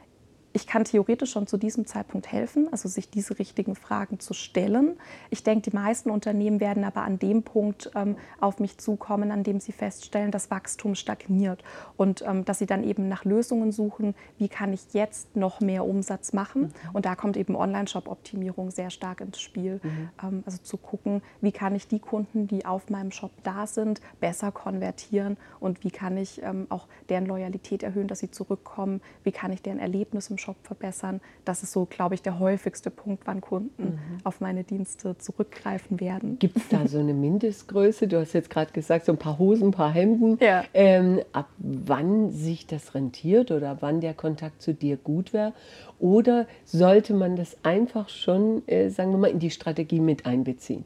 ich 0.54 0.68
kann 0.68 0.86
theoretisch 0.86 1.32
schon 1.32 1.48
zu 1.48 1.58
diesem 1.58 1.88
Zeitpunkt 1.88 2.32
helfen, 2.32 2.70
also 2.72 2.88
sich 2.88 3.10
diese 3.10 3.40
richtigen 3.40 3.76
Fragen 3.76 4.20
zu 4.20 4.36
stellen. 4.36 4.98
Ich 5.32 5.44
denke, 5.44 5.70
die 5.70 5.76
meisten 5.76 6.12
Unternehmen 6.12 6.60
werden 6.60 6.84
aber 6.84 7.02
an 7.02 7.18
dem 7.18 7.42
Punkt 7.42 7.90
ähm, 7.96 8.16
auf 8.40 8.60
mich 8.60 8.78
zukommen, 8.78 9.32
an 9.32 9.44
dem 9.44 9.60
sie 9.60 9.72
feststellen, 9.72 10.30
dass 10.30 10.52
Wachstum 10.52 10.94
stagniert 10.94 11.64
und 11.98 12.24
ähm, 12.28 12.46
dass 12.46 12.60
sie 12.60 12.68
dann 12.68 12.84
eben 12.84 13.10
nach 13.10 13.26
Lösungen 13.26 13.72
suchen, 13.72 14.14
wie 14.38 14.48
kann 14.48 14.74
ich 14.74 14.94
jetzt 14.94 15.36
noch 15.36 15.60
mehr 15.60 15.86
Umsatz 15.86 16.34
machen. 16.34 16.62
Mhm. 16.62 16.72
Und 16.94 17.06
da 17.06 17.16
kommt 17.16 17.36
eben 17.36 17.56
Online-Shop-Optimierung 17.56 18.70
sehr 18.70 18.92
stark 18.92 19.22
ins 19.22 19.42
Spiel. 19.42 19.80
Mhm. 19.82 20.10
Ähm, 20.22 20.44
also 20.46 20.60
zu 20.60 20.78
gucken, 20.78 21.24
wie 21.42 21.52
kann 21.52 21.74
ich 21.76 21.88
die 21.88 22.00
Kunden, 22.00 22.48
die 22.48 22.66
auf 22.66 22.92
meinem 22.92 23.12
Shop 23.12 23.32
da 23.42 23.66
sind, 23.66 24.02
besser 24.20 24.52
konvertieren 24.52 25.38
und 25.60 25.84
wie 25.84 25.92
kann 25.92 26.16
ich 26.16 26.44
ähm, 26.44 26.68
auch 26.70 26.88
deren 27.10 27.26
Loyalität 27.26 27.82
erhöhen, 27.82 28.08
dass 28.08 28.20
sie 28.20 28.30
zurückkommen, 28.30 29.02
wie 29.24 29.32
kann 29.32 29.52
ich 29.52 29.64
deren 29.64 29.80
Erlebnis 29.80 30.30
im 30.30 30.38
Shop 30.44 30.58
verbessern. 30.64 31.22
Das 31.46 31.64
ist 31.64 31.72
so, 31.72 31.86
glaube 31.86 32.16
ich, 32.16 32.22
der 32.22 32.38
häufigste 32.40 32.90
Punkt, 32.90 33.24
wann 33.26 33.40
Kunden 33.40 33.84
mhm. 33.84 34.00
auf 34.24 34.42
meine 34.42 34.64
Dienste 34.64 35.18
zurückgreifen 35.18 36.00
werden. 36.00 36.38
Gibt 36.40 36.58
es 36.58 36.68
da 36.68 36.86
so 36.88 37.00
eine 37.00 37.14
Mindestgröße? 37.14 38.08
Du 38.08 38.20
hast 38.20 38.34
jetzt 38.34 38.50
gerade 38.50 38.72
gesagt, 38.74 39.06
so 39.06 39.14
ein 39.14 39.18
paar 39.18 39.40
Hosen, 39.40 39.70
ein 39.70 39.72
paar 39.72 39.92
Hemden. 39.92 40.38
Ja. 40.42 40.66
Ähm, 40.74 41.22
ab 41.32 41.48
wann 41.58 42.32
sich 42.32 42.68
das 42.68 42.94
rentiert 42.94 43.52
oder 43.52 43.78
wann 43.82 44.02
der 44.02 44.14
Kontakt 44.14 44.62
zu 44.62 44.74
dir 44.74 44.98
gut 44.98 45.32
wäre? 45.32 45.54
Oder 46.00 46.48
sollte 46.66 47.14
man 47.14 47.38
das 47.38 47.56
einfach 47.64 48.10
schon, 48.10 48.68
äh, 48.68 48.90
sagen 48.90 49.12
wir 49.12 49.18
mal, 49.18 49.32
in 49.32 49.40
die 49.40 49.52
Strategie 49.52 50.02
mit 50.02 50.26
einbeziehen? 50.26 50.84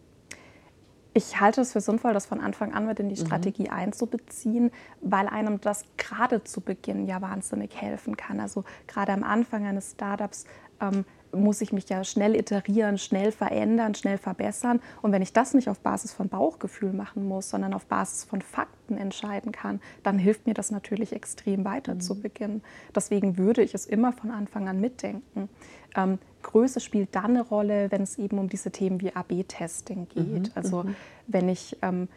Ich 1.17 1.41
halte 1.41 1.61
es 1.61 1.73
für 1.73 1.81
sinnvoll, 1.81 2.13
das 2.13 2.27
von 2.27 2.41
Anfang 2.41 2.75
an 2.75 2.85
mit 2.85 2.99
in 2.99 3.09
die 3.09 3.19
mhm. 3.19 3.25
Strategie 3.25 3.69
einzubeziehen, 3.69 4.69
weil 5.01 5.27
einem 5.27 5.59
das 5.59 5.83
gerade 5.97 6.43
zu 6.43 6.61
Beginn 6.61 7.07
ja 7.07 7.23
wahnsinnig 7.23 7.75
helfen 7.75 8.15
kann. 8.15 8.39
Also 8.39 8.65
gerade 8.85 9.13
am 9.13 9.23
Anfang 9.23 9.65
eines 9.65 9.93
Startups 9.93 10.45
ähm, 10.79 11.05
muss 11.43 11.61
ich 11.61 11.71
mich 11.73 11.89
ja 11.89 12.03
schnell 12.03 12.35
iterieren, 12.35 12.97
schnell 12.97 13.31
verändern, 13.31 13.95
schnell 13.95 14.17
verbessern. 14.17 14.81
Und 15.01 15.11
wenn 15.11 15.21
ich 15.21 15.33
das 15.33 15.53
nicht 15.53 15.69
auf 15.69 15.79
Basis 15.79 16.13
von 16.13 16.29
Bauchgefühl 16.29 16.93
machen 16.93 17.27
muss, 17.27 17.49
sondern 17.49 17.73
auf 17.73 17.85
Basis 17.85 18.23
von 18.23 18.41
Fakten 18.41 18.97
entscheiden 18.97 19.51
kann, 19.51 19.79
dann 20.03 20.19
hilft 20.19 20.47
mir 20.47 20.53
das 20.53 20.71
natürlich 20.71 21.13
extrem 21.13 21.65
weiter 21.65 21.95
mhm. 21.95 22.01
zu 22.01 22.19
beginnen. 22.21 22.61
Deswegen 22.95 23.37
würde 23.37 23.61
ich 23.61 23.73
es 23.73 23.85
immer 23.85 24.13
von 24.13 24.31
Anfang 24.31 24.67
an 24.67 24.79
mitdenken. 24.79 25.49
Ähm, 25.95 26.19
Größe 26.43 26.79
spielt 26.79 27.15
dann 27.15 27.31
eine 27.31 27.41
Rolle, 27.41 27.91
wenn 27.91 28.01
es 28.01 28.17
eben 28.17 28.39
um 28.39 28.49
diese 28.49 28.71
Themen 28.71 29.01
wie 29.01 29.15
AB-Testing 29.15 30.07
geht. 30.09 30.43
Mhm. 30.43 30.51
Also 30.55 30.83
mhm. 30.83 30.95
wenn 31.27 31.49
ich 31.49 31.77
ähm, 31.81 32.07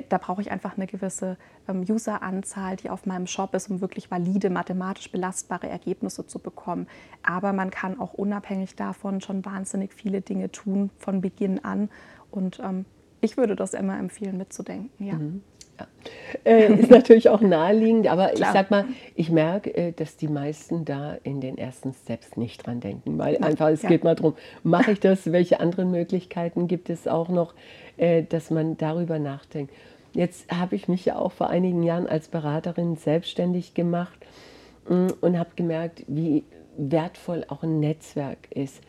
da 0.00 0.18
brauche 0.18 0.40
ich 0.40 0.50
einfach 0.50 0.76
eine 0.76 0.86
gewisse 0.86 1.36
ähm, 1.68 1.84
Useranzahl, 1.88 2.76
die 2.76 2.90
auf 2.90 3.06
meinem 3.06 3.26
Shop 3.26 3.54
ist, 3.54 3.70
um 3.70 3.80
wirklich 3.80 4.10
valide, 4.10 4.50
mathematisch 4.50 5.10
belastbare 5.10 5.68
Ergebnisse 5.68 6.26
zu 6.26 6.38
bekommen. 6.38 6.86
Aber 7.22 7.52
man 7.52 7.70
kann 7.70 7.98
auch 8.00 8.14
unabhängig 8.14 8.76
davon 8.76 9.20
schon 9.20 9.44
wahnsinnig 9.44 9.92
viele 9.92 10.20
Dinge 10.20 10.50
tun 10.50 10.90
von 10.98 11.20
Beginn 11.20 11.64
an. 11.64 11.88
Und 12.30 12.60
ähm, 12.60 12.84
ich 13.20 13.36
würde 13.36 13.56
das 13.56 13.74
immer 13.74 13.98
empfehlen, 13.98 14.36
mitzudenken. 14.36 14.90
Ja. 15.04 15.14
Mhm. 15.14 15.42
Ja. 15.78 15.86
Äh, 16.44 16.74
ist 16.74 16.90
natürlich 16.90 17.28
auch 17.28 17.40
naheliegend, 17.40 18.06
aber 18.06 18.28
Klar. 18.28 18.50
ich 18.50 18.52
sag 18.52 18.70
mal, 18.70 18.84
ich 19.14 19.30
merke, 19.30 19.74
äh, 19.74 19.92
dass 19.92 20.16
die 20.16 20.28
meisten 20.28 20.84
da 20.84 21.16
in 21.22 21.40
den 21.40 21.58
ersten 21.58 21.92
Steps 21.92 22.36
nicht 22.36 22.66
dran 22.66 22.80
denken, 22.80 23.18
weil 23.18 23.38
einfach 23.38 23.68
es 23.68 23.82
ja. 23.82 23.88
geht 23.88 24.04
mal 24.04 24.14
darum, 24.14 24.34
mache 24.62 24.92
ich 24.92 25.00
das, 25.00 25.32
welche 25.32 25.60
anderen 25.60 25.90
Möglichkeiten 25.90 26.68
gibt 26.68 26.90
es 26.90 27.08
auch 27.08 27.28
noch, 27.28 27.54
äh, 27.96 28.22
dass 28.22 28.50
man 28.50 28.76
darüber 28.76 29.18
nachdenkt. 29.18 29.72
Jetzt 30.12 30.50
habe 30.50 30.76
ich 30.76 30.88
mich 30.88 31.04
ja 31.04 31.18
auch 31.18 31.32
vor 31.32 31.50
einigen 31.50 31.82
Jahren 31.82 32.06
als 32.06 32.28
Beraterin 32.28 32.96
selbstständig 32.96 33.74
gemacht 33.74 34.18
mm, 34.88 35.08
und 35.20 35.38
habe 35.38 35.50
gemerkt, 35.56 36.04
wie 36.06 36.44
wertvoll 36.78 37.44
auch 37.48 37.62
ein 37.62 37.80
Netzwerk 37.80 38.50
ist. 38.50 38.82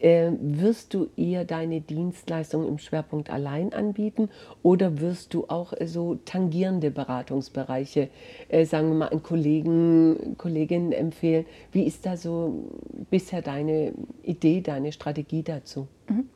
Äh, 0.00 0.32
wirst 0.40 0.92
du 0.92 1.08
eher 1.16 1.44
deine 1.44 1.80
Dienstleistung 1.80 2.68
im 2.68 2.78
Schwerpunkt 2.78 3.30
allein 3.30 3.72
anbieten 3.72 4.28
oder 4.62 5.00
wirst 5.00 5.32
du 5.32 5.46
auch 5.48 5.72
so 5.86 6.16
tangierende 6.26 6.90
Beratungsbereiche, 6.90 8.08
äh, 8.48 8.66
sagen 8.66 8.88
wir 8.88 8.96
mal, 8.96 9.08
an 9.08 9.22
Kollegen, 9.22 10.36
Kolleginnen 10.36 10.92
empfehlen? 10.92 11.46
Wie 11.70 11.84
ist 11.84 12.04
da 12.04 12.16
so 12.16 12.70
bisher 13.10 13.40
deine 13.40 13.92
Idee, 14.22 14.60
deine 14.60 14.92
Strategie 14.92 15.42
dazu? 15.42 15.88
Mhm. 16.08 16.28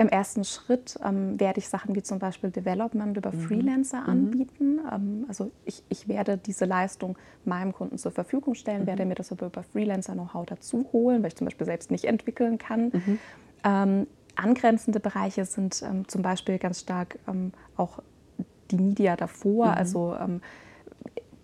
Im 0.00 0.08
ersten 0.08 0.44
Schritt 0.44 0.96
ähm, 1.04 1.40
werde 1.40 1.58
ich 1.58 1.68
Sachen 1.68 1.96
wie 1.96 2.04
zum 2.04 2.20
Beispiel 2.20 2.50
Development 2.50 3.16
über 3.16 3.32
mhm. 3.32 3.40
Freelancer 3.40 4.02
mhm. 4.02 4.08
anbieten. 4.08 4.80
Ähm, 4.92 5.24
also 5.26 5.50
ich, 5.64 5.82
ich, 5.88 6.06
werde 6.06 6.38
diese 6.38 6.66
Leistung 6.66 7.18
meinem 7.44 7.72
Kunden 7.72 7.98
zur 7.98 8.12
Verfügung 8.12 8.54
stellen, 8.54 8.82
mhm. 8.82 8.86
werde 8.86 9.04
mir 9.06 9.16
das 9.16 9.32
aber 9.32 9.46
über 9.46 9.64
Freelancer-Know-how 9.64 10.46
dazu 10.46 10.86
holen, 10.92 11.22
weil 11.22 11.28
ich 11.28 11.36
zum 11.36 11.46
Beispiel 11.46 11.66
selbst 11.66 11.90
nicht 11.90 12.04
entwickeln 12.04 12.58
kann. 12.58 12.92
Mhm. 12.92 13.18
Ähm, 13.64 14.06
angrenzende 14.36 15.00
Bereiche 15.00 15.44
sind 15.44 15.82
ähm, 15.82 16.06
zum 16.06 16.22
Beispiel 16.22 16.58
ganz 16.58 16.78
stark 16.78 17.18
ähm, 17.26 17.50
auch 17.76 17.98
die 18.70 18.76
Media 18.76 19.16
davor, 19.16 19.66
mhm. 19.66 19.72
also 19.72 20.14
ähm, 20.14 20.40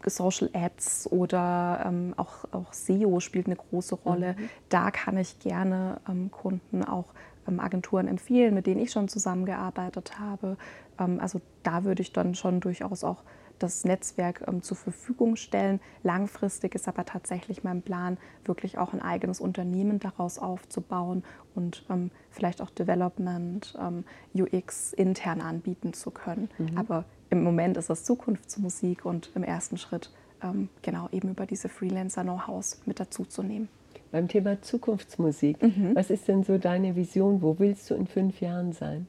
Social 0.06 0.50
Ads 0.52 1.10
oder 1.10 1.90
auch, 2.18 2.44
auch, 2.52 2.72
SEO 2.74 3.20
spielt 3.20 3.46
eine 3.46 3.56
große 3.56 3.94
Rolle. 3.94 4.36
Mhm. 4.38 4.50
Da 4.68 4.90
kann 4.90 5.16
ich 5.16 5.38
gerne 5.38 5.98
Kunden 6.30 6.84
auch 6.84 7.06
ähm, 7.06 7.22
Agenturen 7.46 8.08
empfehlen, 8.08 8.54
mit 8.54 8.66
denen 8.66 8.80
ich 8.80 8.90
schon 8.90 9.08
zusammengearbeitet 9.08 10.18
habe. 10.18 10.56
Ähm, 10.98 11.20
also 11.20 11.40
da 11.62 11.84
würde 11.84 12.02
ich 12.02 12.12
dann 12.12 12.34
schon 12.34 12.60
durchaus 12.60 13.04
auch 13.04 13.22
das 13.58 13.84
Netzwerk 13.84 14.44
ähm, 14.46 14.62
zur 14.62 14.76
Verfügung 14.76 15.36
stellen. 15.36 15.80
Langfristig 16.02 16.74
ist 16.74 16.88
aber 16.88 17.04
tatsächlich 17.04 17.64
mein 17.64 17.82
Plan, 17.82 18.18
wirklich 18.44 18.78
auch 18.78 18.92
ein 18.92 19.02
eigenes 19.02 19.40
Unternehmen 19.40 20.00
daraus 20.00 20.38
aufzubauen 20.38 21.24
und 21.54 21.84
ähm, 21.90 22.10
vielleicht 22.30 22.60
auch 22.60 22.70
Development, 22.70 23.74
ähm, 23.80 24.04
UX 24.34 24.92
intern 24.92 25.40
anbieten 25.40 25.92
zu 25.92 26.10
können. 26.10 26.48
Mhm. 26.58 26.76
Aber 26.76 27.04
im 27.30 27.42
Moment 27.42 27.76
ist 27.76 27.90
das 27.90 28.04
Zukunftsmusik 28.04 29.04
und 29.04 29.30
im 29.34 29.44
ersten 29.44 29.78
Schritt 29.78 30.10
ähm, 30.42 30.68
genau 30.82 31.08
eben 31.12 31.30
über 31.30 31.46
diese 31.46 31.68
Freelancer-Know-hows 31.68 32.80
mit 32.86 33.00
dazu 33.00 33.24
zu 33.24 33.42
nehmen 33.42 33.68
beim 34.14 34.28
Thema 34.28 34.62
Zukunftsmusik. 34.62 35.60
Mhm. 35.60 35.96
Was 35.96 36.08
ist 36.08 36.28
denn 36.28 36.44
so 36.44 36.56
deine 36.56 36.94
Vision? 36.94 37.42
Wo 37.42 37.58
willst 37.58 37.90
du 37.90 37.94
in 37.94 38.06
fünf 38.06 38.40
Jahren 38.40 38.72
sein? 38.72 39.08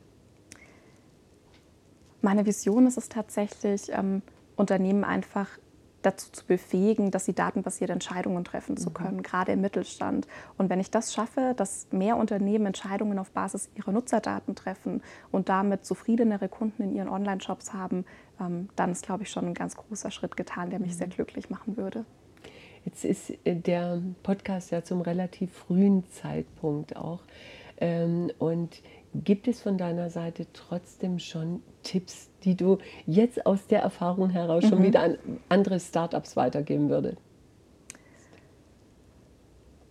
Meine 2.24 2.48
Vision 2.48 2.88
ist 2.88 2.98
es 2.98 3.08
tatsächlich, 3.08 3.92
ähm, 3.92 4.24
Unternehmen 4.56 5.04
einfach 5.04 5.48
dazu 6.02 6.32
zu 6.32 6.44
befähigen, 6.48 7.12
dass 7.12 7.26
sie 7.26 7.34
datenbasierte 7.34 7.94
Entscheidungen 7.94 8.44
treffen 8.44 8.78
zu 8.78 8.90
mhm. 8.90 8.94
können, 8.96 9.18
mhm. 9.18 9.22
gerade 9.22 9.52
im 9.52 9.62
Mittelstand. 9.62 10.28
Und 10.58 10.72
wenn 10.72 10.80
ich 10.80 10.90
das 10.90 11.14
schaffe, 11.14 11.54
dass 11.56 11.86
mehr 11.92 12.18
Unternehmen 12.18 12.66
Entscheidungen 12.66 13.20
auf 13.20 13.30
Basis 13.30 13.70
ihrer 13.76 13.92
Nutzerdaten 13.92 14.56
treffen 14.56 15.04
und 15.32 15.50
damit 15.50 15.86
zufriedenere 15.86 16.50
Kunden 16.50 16.82
in 16.82 16.96
ihren 16.96 17.10
Online-Shops 17.10 17.74
haben, 17.74 18.06
ähm, 18.42 18.70
dann 18.76 18.92
ist, 18.92 19.06
glaube 19.06 19.22
ich, 19.22 19.30
schon 19.30 19.46
ein 19.46 19.54
ganz 19.54 19.76
großer 19.76 20.10
Schritt 20.10 20.36
getan, 20.36 20.72
der 20.72 20.80
mich 20.80 20.94
mhm. 20.94 20.98
sehr 20.98 21.08
glücklich 21.10 21.52
machen 21.52 21.78
würde. 21.78 22.06
Jetzt 22.86 23.04
ist 23.04 23.32
äh, 23.44 23.56
der 23.56 24.02
Podcast 24.24 24.72
ja 24.72 24.84
zum 24.84 25.02
relativ 25.02 25.52
frühen 25.52 26.08
Zeitpunkt 26.12 26.96
auch. 26.96 27.22
Ähm, 27.78 28.32
und 28.38 28.82
gibt 29.14 29.48
es 29.48 29.62
von 29.62 29.78
deiner 29.78 30.10
Seite 30.10 30.46
trotzdem 30.54 31.20
schon 31.20 31.62
Tipps, 31.84 32.30
die 32.44 32.56
du 32.56 32.78
jetzt 33.06 33.46
aus 33.46 33.68
der 33.68 33.82
Erfahrung 33.82 34.30
heraus 34.30 34.64
mhm. 34.64 34.70
schon 34.70 34.84
wieder 34.84 35.02
an 35.02 35.18
andere 35.50 35.80
Startups 35.80 36.38
weitergeben 36.38 36.90
würdest? 36.90 37.18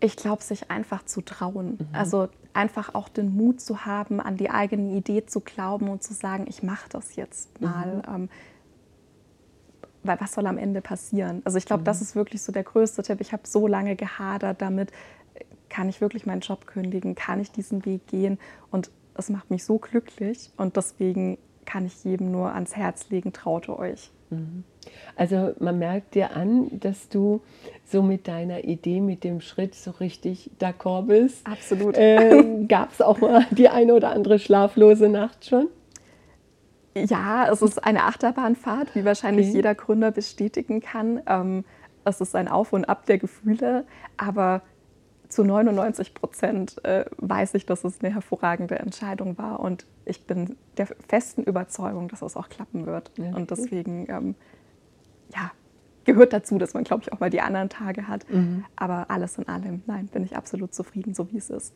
Ich 0.01 0.17
glaube, 0.17 0.43
sich 0.43 0.71
einfach 0.71 1.05
zu 1.05 1.21
trauen. 1.23 1.79
Mhm. 1.79 1.89
Also 1.93 2.29
einfach 2.53 2.95
auch 2.95 3.09
den 3.09 3.35
Mut 3.37 3.61
zu 3.61 3.85
haben, 3.87 4.21
an 4.21 4.37
die 4.37 4.51
eigene 4.51 4.97
Idee 4.97 5.27
zu 5.27 5.41
glauben 5.41 5.89
und 5.89 6.03
zu 6.03 6.15
sagen, 6.15 6.47
ich 6.49 6.63
mache 6.63 6.89
das 6.91 7.17
jetzt 7.17 7.61
mal. 7.61 8.03
Mhm. 8.07 8.29
Ähm, 10.05 10.09
weil 10.09 10.21
was 10.21 10.33
soll 10.33 10.47
am 10.47 10.59
Ende 10.59 10.81
passieren? 10.81 11.43
Also 11.45 11.59
ich 11.59 11.67
glaube, 11.67 11.81
mhm. 11.81 11.87
das 11.87 12.01
ist 12.01 12.15
wirklich 12.15 12.43
so 12.43 12.53
der 12.53 12.65
größte 12.65 13.03
Tipp. 13.03 13.21
Ich 13.21 13.33
habe 13.33 13.43
so 13.47 13.67
lange 13.67 13.97
gehadert 13.97 14.61
damit, 14.63 14.91
kann 15.69 15.89
ich 15.89 16.01
wirklich 16.01 16.27
meinen 16.27 16.41
Job 16.41 16.67
kündigen, 16.67 17.15
kann 17.15 17.41
ich 17.41 17.51
diesen 17.51 17.85
Weg 17.85 18.07
gehen 18.07 18.39
und 18.71 18.91
es 19.17 19.29
macht 19.29 19.51
mich 19.51 19.65
so 19.65 19.79
glücklich 19.79 20.51
und 20.57 20.77
deswegen 20.77 21.39
kann 21.65 21.87
ich 21.87 22.05
jedem 22.05 22.31
nur 22.31 22.53
ans 22.53 22.77
Herz 22.77 23.09
legen, 23.11 23.33
traut 23.33 23.69
euch. 23.69 24.11
Mhm. 24.31 24.65
Also 25.17 25.55
man 25.59 25.79
merkt 25.79 26.15
dir 26.15 26.37
an, 26.37 26.69
dass 26.79 27.09
du 27.09 27.41
so 27.85 28.03
mit 28.03 28.29
deiner 28.29 28.65
Idee, 28.65 29.01
mit 29.01 29.25
dem 29.25 29.41
Schritt 29.41 29.75
so 29.75 29.93
richtig 29.93 30.51
d'accord 30.61 31.07
bist. 31.07 31.47
Absolut. 31.47 31.97
Äh, 31.97 32.65
Gab 32.69 32.93
es 32.93 33.01
auch 33.01 33.21
mal 33.21 33.47
die 33.51 33.69
eine 33.69 33.95
oder 33.95 34.11
andere 34.11 34.39
schlaflose 34.39 35.09
Nacht 35.09 35.47
schon? 35.47 35.69
Ja, 36.95 37.51
es 37.51 37.61
ist 37.61 37.83
eine 37.85 38.05
Achterbahnfahrt, 38.05 38.95
wie 38.95 39.05
wahrscheinlich 39.05 39.49
okay. 39.49 39.57
jeder 39.57 39.75
Gründer 39.75 40.11
bestätigen 40.11 40.81
kann. 40.81 41.21
Ähm, 41.27 41.65
es 42.05 42.21
ist 42.21 42.37
ein 42.37 42.49
Auf 42.49 42.73
und 42.73 42.85
Ab 42.85 43.07
der 43.07 43.19
Gefühle, 43.19 43.85
aber 44.17 44.63
zu 45.29 45.43
99 45.43 46.15
Prozent 46.15 46.85
äh, 46.85 47.05
weiß 47.17 47.55
ich, 47.55 47.67
dass 47.67 47.83
es 47.83 48.01
eine 48.01 48.15
hervorragende 48.15 48.79
Entscheidung 48.79 49.37
war 49.39 49.61
und 49.61 49.87
ich 50.05 50.27
bin 50.27 50.57
der 50.77 50.87
festen 51.09 51.43
Überzeugung, 51.43 52.09
dass 52.09 52.23
es 52.23 52.37
auch 52.37 52.49
klappen 52.49 52.87
wird. 52.87 53.11
Ja, 53.17 53.35
und 53.35 53.51
deswegen, 53.51 54.07
ähm, 54.09 54.35
ja, 55.35 55.51
gehört 56.05 56.33
dazu, 56.33 56.59
dass 56.59 56.75
man, 56.75 56.85
glaube 56.85 57.03
ich, 57.03 57.13
auch 57.13 57.21
mal 57.21 57.31
die 57.31 57.41
anderen 57.41 57.69
Tage 57.69 58.07
hat. 58.07 58.31
Mhm. 58.31 58.65
Aber 58.77 59.11
alles 59.11 59.39
in 59.39 59.49
allem, 59.49 59.83
nein, 59.87 60.07
bin 60.07 60.23
ich 60.23 60.37
absolut 60.37 60.75
zufrieden, 60.75 61.15
so 61.15 61.33
wie 61.33 61.39
es 61.39 61.51
ist. 61.51 61.75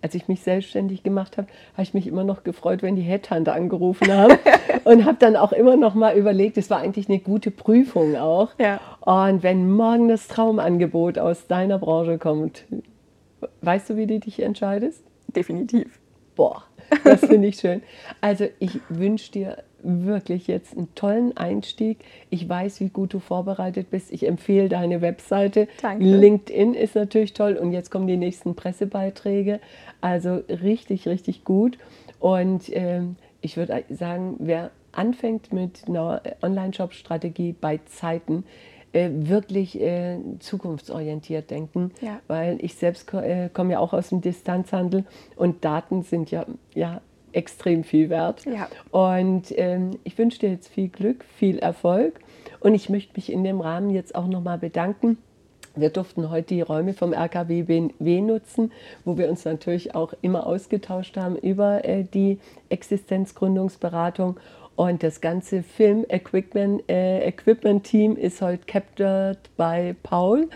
Als 0.00 0.14
ich 0.14 0.28
mich 0.28 0.42
selbstständig 0.42 1.02
gemacht 1.02 1.36
habe, 1.38 1.48
habe 1.72 1.82
ich 1.82 1.94
mich 1.94 2.06
immer 2.06 2.24
noch 2.24 2.44
gefreut, 2.44 2.82
wenn 2.82 2.96
die 2.96 3.02
Headhunter 3.02 3.54
angerufen 3.54 4.12
haben 4.12 4.38
und 4.84 5.04
habe 5.04 5.16
dann 5.18 5.36
auch 5.36 5.52
immer 5.52 5.76
noch 5.76 5.94
mal 5.94 6.16
überlegt, 6.16 6.56
es 6.56 6.70
war 6.70 6.78
eigentlich 6.78 7.08
eine 7.08 7.18
gute 7.18 7.50
Prüfung 7.50 8.16
auch. 8.16 8.50
Ja. 8.58 8.80
Und 9.00 9.42
wenn 9.42 9.70
morgen 9.70 10.08
das 10.08 10.28
Traumangebot 10.28 11.18
aus 11.18 11.46
deiner 11.46 11.78
Branche 11.78 12.18
kommt, 12.18 12.64
Weißt 13.60 13.90
du, 13.90 13.96
wie 13.96 14.06
du 14.06 14.18
dich 14.18 14.40
entscheidest? 14.40 15.04
Definitiv. 15.28 16.00
Boah, 16.34 16.64
das 17.04 17.20
finde 17.20 17.48
ich 17.48 17.56
schön. 17.56 17.82
Also 18.20 18.46
ich 18.58 18.80
wünsche 18.88 19.32
dir 19.32 19.64
wirklich 19.82 20.46
jetzt 20.46 20.76
einen 20.76 20.94
tollen 20.94 21.36
Einstieg. 21.36 21.98
Ich 22.30 22.48
weiß, 22.48 22.80
wie 22.80 22.88
gut 22.88 23.14
du 23.14 23.20
vorbereitet 23.20 23.90
bist. 23.90 24.12
Ich 24.12 24.26
empfehle 24.26 24.68
deine 24.68 25.00
Webseite. 25.00 25.68
Danke. 25.82 26.04
LinkedIn 26.04 26.74
ist 26.74 26.94
natürlich 26.94 27.32
toll 27.32 27.54
und 27.54 27.72
jetzt 27.72 27.90
kommen 27.90 28.06
die 28.06 28.16
nächsten 28.16 28.54
Pressebeiträge. 28.54 29.60
Also 30.00 30.42
richtig, 30.48 31.06
richtig 31.06 31.44
gut. 31.44 31.78
Und 32.18 32.64
ähm, 32.74 33.16
ich 33.40 33.56
würde 33.56 33.84
sagen, 33.90 34.36
wer 34.38 34.70
anfängt 34.92 35.52
mit 35.52 35.86
einer 35.86 36.22
Online-Shop-Strategie 36.42 37.54
bei 37.58 37.78
Zeiten, 37.86 38.44
äh, 38.92 39.10
wirklich 39.12 39.78
äh, 39.80 40.18
zukunftsorientiert 40.38 41.50
denken, 41.50 41.92
ja. 42.00 42.20
weil 42.26 42.58
ich 42.62 42.74
selbst 42.74 43.12
äh, 43.12 43.50
komme 43.52 43.74
ja 43.74 43.80
auch 43.80 43.92
aus 43.92 44.08
dem 44.08 44.22
Distanzhandel 44.22 45.04
und 45.36 45.64
Daten 45.64 46.02
sind 46.02 46.30
ja, 46.30 46.46
ja 46.74 47.02
extrem 47.38 47.84
viel 47.84 48.10
wert. 48.10 48.44
Ja. 48.44 48.68
Und 48.90 49.54
ähm, 49.56 49.98
ich 50.04 50.18
wünsche 50.18 50.40
dir 50.40 50.50
jetzt 50.50 50.68
viel 50.68 50.88
Glück, 50.88 51.24
viel 51.36 51.58
Erfolg 51.58 52.20
und 52.60 52.74
ich 52.74 52.88
möchte 52.88 53.12
mich 53.16 53.32
in 53.32 53.44
dem 53.44 53.60
Rahmen 53.60 53.90
jetzt 53.90 54.14
auch 54.14 54.26
nochmal 54.26 54.58
bedanken. 54.58 55.18
Wir 55.76 55.90
durften 55.90 56.28
heute 56.30 56.48
die 56.54 56.60
Räume 56.60 56.92
vom 56.92 57.12
RKWBW 57.12 58.20
nutzen, 58.20 58.72
wo 59.04 59.16
wir 59.16 59.28
uns 59.30 59.44
natürlich 59.44 59.94
auch 59.94 60.12
immer 60.22 60.46
ausgetauscht 60.46 61.16
haben 61.16 61.36
über 61.36 61.84
äh, 61.84 62.02
die 62.02 62.40
Existenzgründungsberatung. 62.68 64.40
Und 64.74 65.02
das 65.02 65.20
ganze 65.20 65.62
Film-Equipment-Team 65.62 66.84
äh, 66.88 67.28
Equipment 67.28 67.88
ist 68.18 68.42
heute 68.42 68.64
captured 68.66 69.38
bei 69.56 69.94
Paul. 70.02 70.48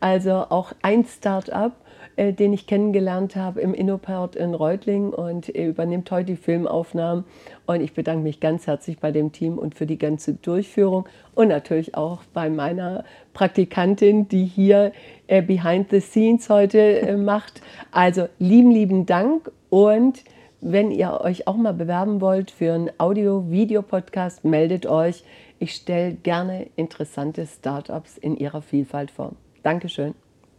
Also 0.00 0.32
auch 0.32 0.72
ein 0.82 1.04
Start-up, 1.04 1.72
äh, 2.16 2.32
den 2.32 2.52
ich 2.52 2.66
kennengelernt 2.66 3.36
habe 3.36 3.60
im 3.60 3.74
Innoport 3.74 4.36
in 4.36 4.54
Reutlingen 4.54 5.12
und 5.12 5.48
er 5.48 5.68
übernimmt 5.68 6.10
heute 6.10 6.26
die 6.26 6.36
Filmaufnahmen. 6.36 7.24
Und 7.66 7.80
ich 7.80 7.94
bedanke 7.94 8.22
mich 8.22 8.40
ganz 8.40 8.66
herzlich 8.66 8.98
bei 8.98 9.12
dem 9.12 9.32
Team 9.32 9.58
und 9.58 9.74
für 9.74 9.86
die 9.86 9.98
ganze 9.98 10.34
Durchführung 10.34 11.08
und 11.34 11.48
natürlich 11.48 11.94
auch 11.94 12.22
bei 12.32 12.50
meiner 12.50 13.04
Praktikantin, 13.32 14.28
die 14.28 14.44
hier 14.44 14.92
äh, 15.26 15.42
Behind 15.42 15.90
the 15.90 16.00
Scenes 16.00 16.48
heute 16.48 17.00
äh, 17.00 17.16
macht. 17.18 17.62
Also 17.92 18.28
lieben, 18.38 18.70
lieben 18.70 19.06
Dank 19.06 19.50
und 19.68 20.24
wenn 20.60 20.90
ihr 20.90 21.20
euch 21.22 21.46
auch 21.46 21.56
mal 21.56 21.72
bewerben 21.72 22.20
wollt 22.20 22.50
für 22.50 22.74
einen 22.74 22.90
Audio-Video-Podcast, 22.98 24.44
meldet 24.44 24.86
euch. 24.86 25.24
Ich 25.58 25.72
stelle 25.74 26.14
gerne 26.14 26.68
interessante 26.76 27.46
Startups 27.46 28.18
in 28.18 28.36
ihrer 28.36 28.60
Vielfalt 28.60 29.10
vor. 29.10 29.32
Dankeschön. 29.62 30.14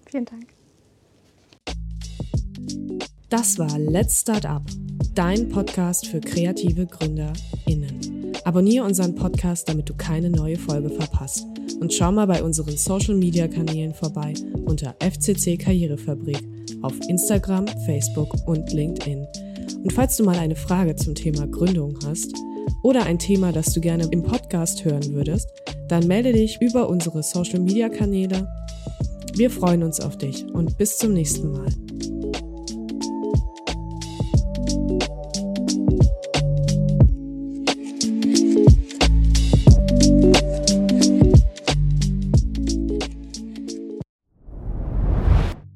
Vielen 0.09 0.25
Dank. 0.25 0.60
Das 3.31 3.57
war 3.57 3.79
Let's 3.79 4.19
Start 4.19 4.45
Up, 4.45 4.63
dein 5.15 5.47
Podcast 5.47 6.05
für 6.05 6.19
kreative 6.19 6.85
GründerInnen. 6.85 8.33
Abonniere 8.43 8.83
unseren 8.83 9.15
Podcast, 9.15 9.69
damit 9.69 9.87
du 9.87 9.93
keine 9.93 10.29
neue 10.29 10.57
Folge 10.57 10.89
verpasst. 10.89 11.45
Und 11.79 11.93
schau 11.93 12.11
mal 12.11 12.27
bei 12.27 12.43
unseren 12.43 12.75
Social 12.75 13.15
Media 13.15 13.47
Kanälen 13.47 13.93
vorbei 13.93 14.33
unter 14.65 14.97
FCC 14.99 15.55
Karrierefabrik 15.57 16.43
auf 16.81 16.93
Instagram, 17.07 17.67
Facebook 17.85 18.35
und 18.49 18.73
LinkedIn. 18.73 19.25
Und 19.81 19.93
falls 19.93 20.17
du 20.17 20.25
mal 20.25 20.37
eine 20.37 20.57
Frage 20.57 20.97
zum 20.97 21.15
Thema 21.15 21.47
Gründung 21.47 21.97
hast 22.05 22.35
oder 22.83 23.05
ein 23.05 23.17
Thema, 23.17 23.53
das 23.53 23.73
du 23.73 23.79
gerne 23.79 24.09
im 24.11 24.23
Podcast 24.23 24.83
hören 24.83 25.13
würdest, 25.13 25.47
dann 25.87 26.05
melde 26.05 26.33
dich 26.33 26.59
über 26.59 26.89
unsere 26.89 27.23
Social-Media-Kanäle. 27.23 28.45
Wir 29.35 29.49
freuen 29.49 29.83
uns 29.83 30.01
auf 30.01 30.17
dich 30.17 30.45
und 30.53 30.77
bis 30.77 30.97
zum 30.97 31.13
nächsten 31.13 31.49
Mal. 31.53 31.69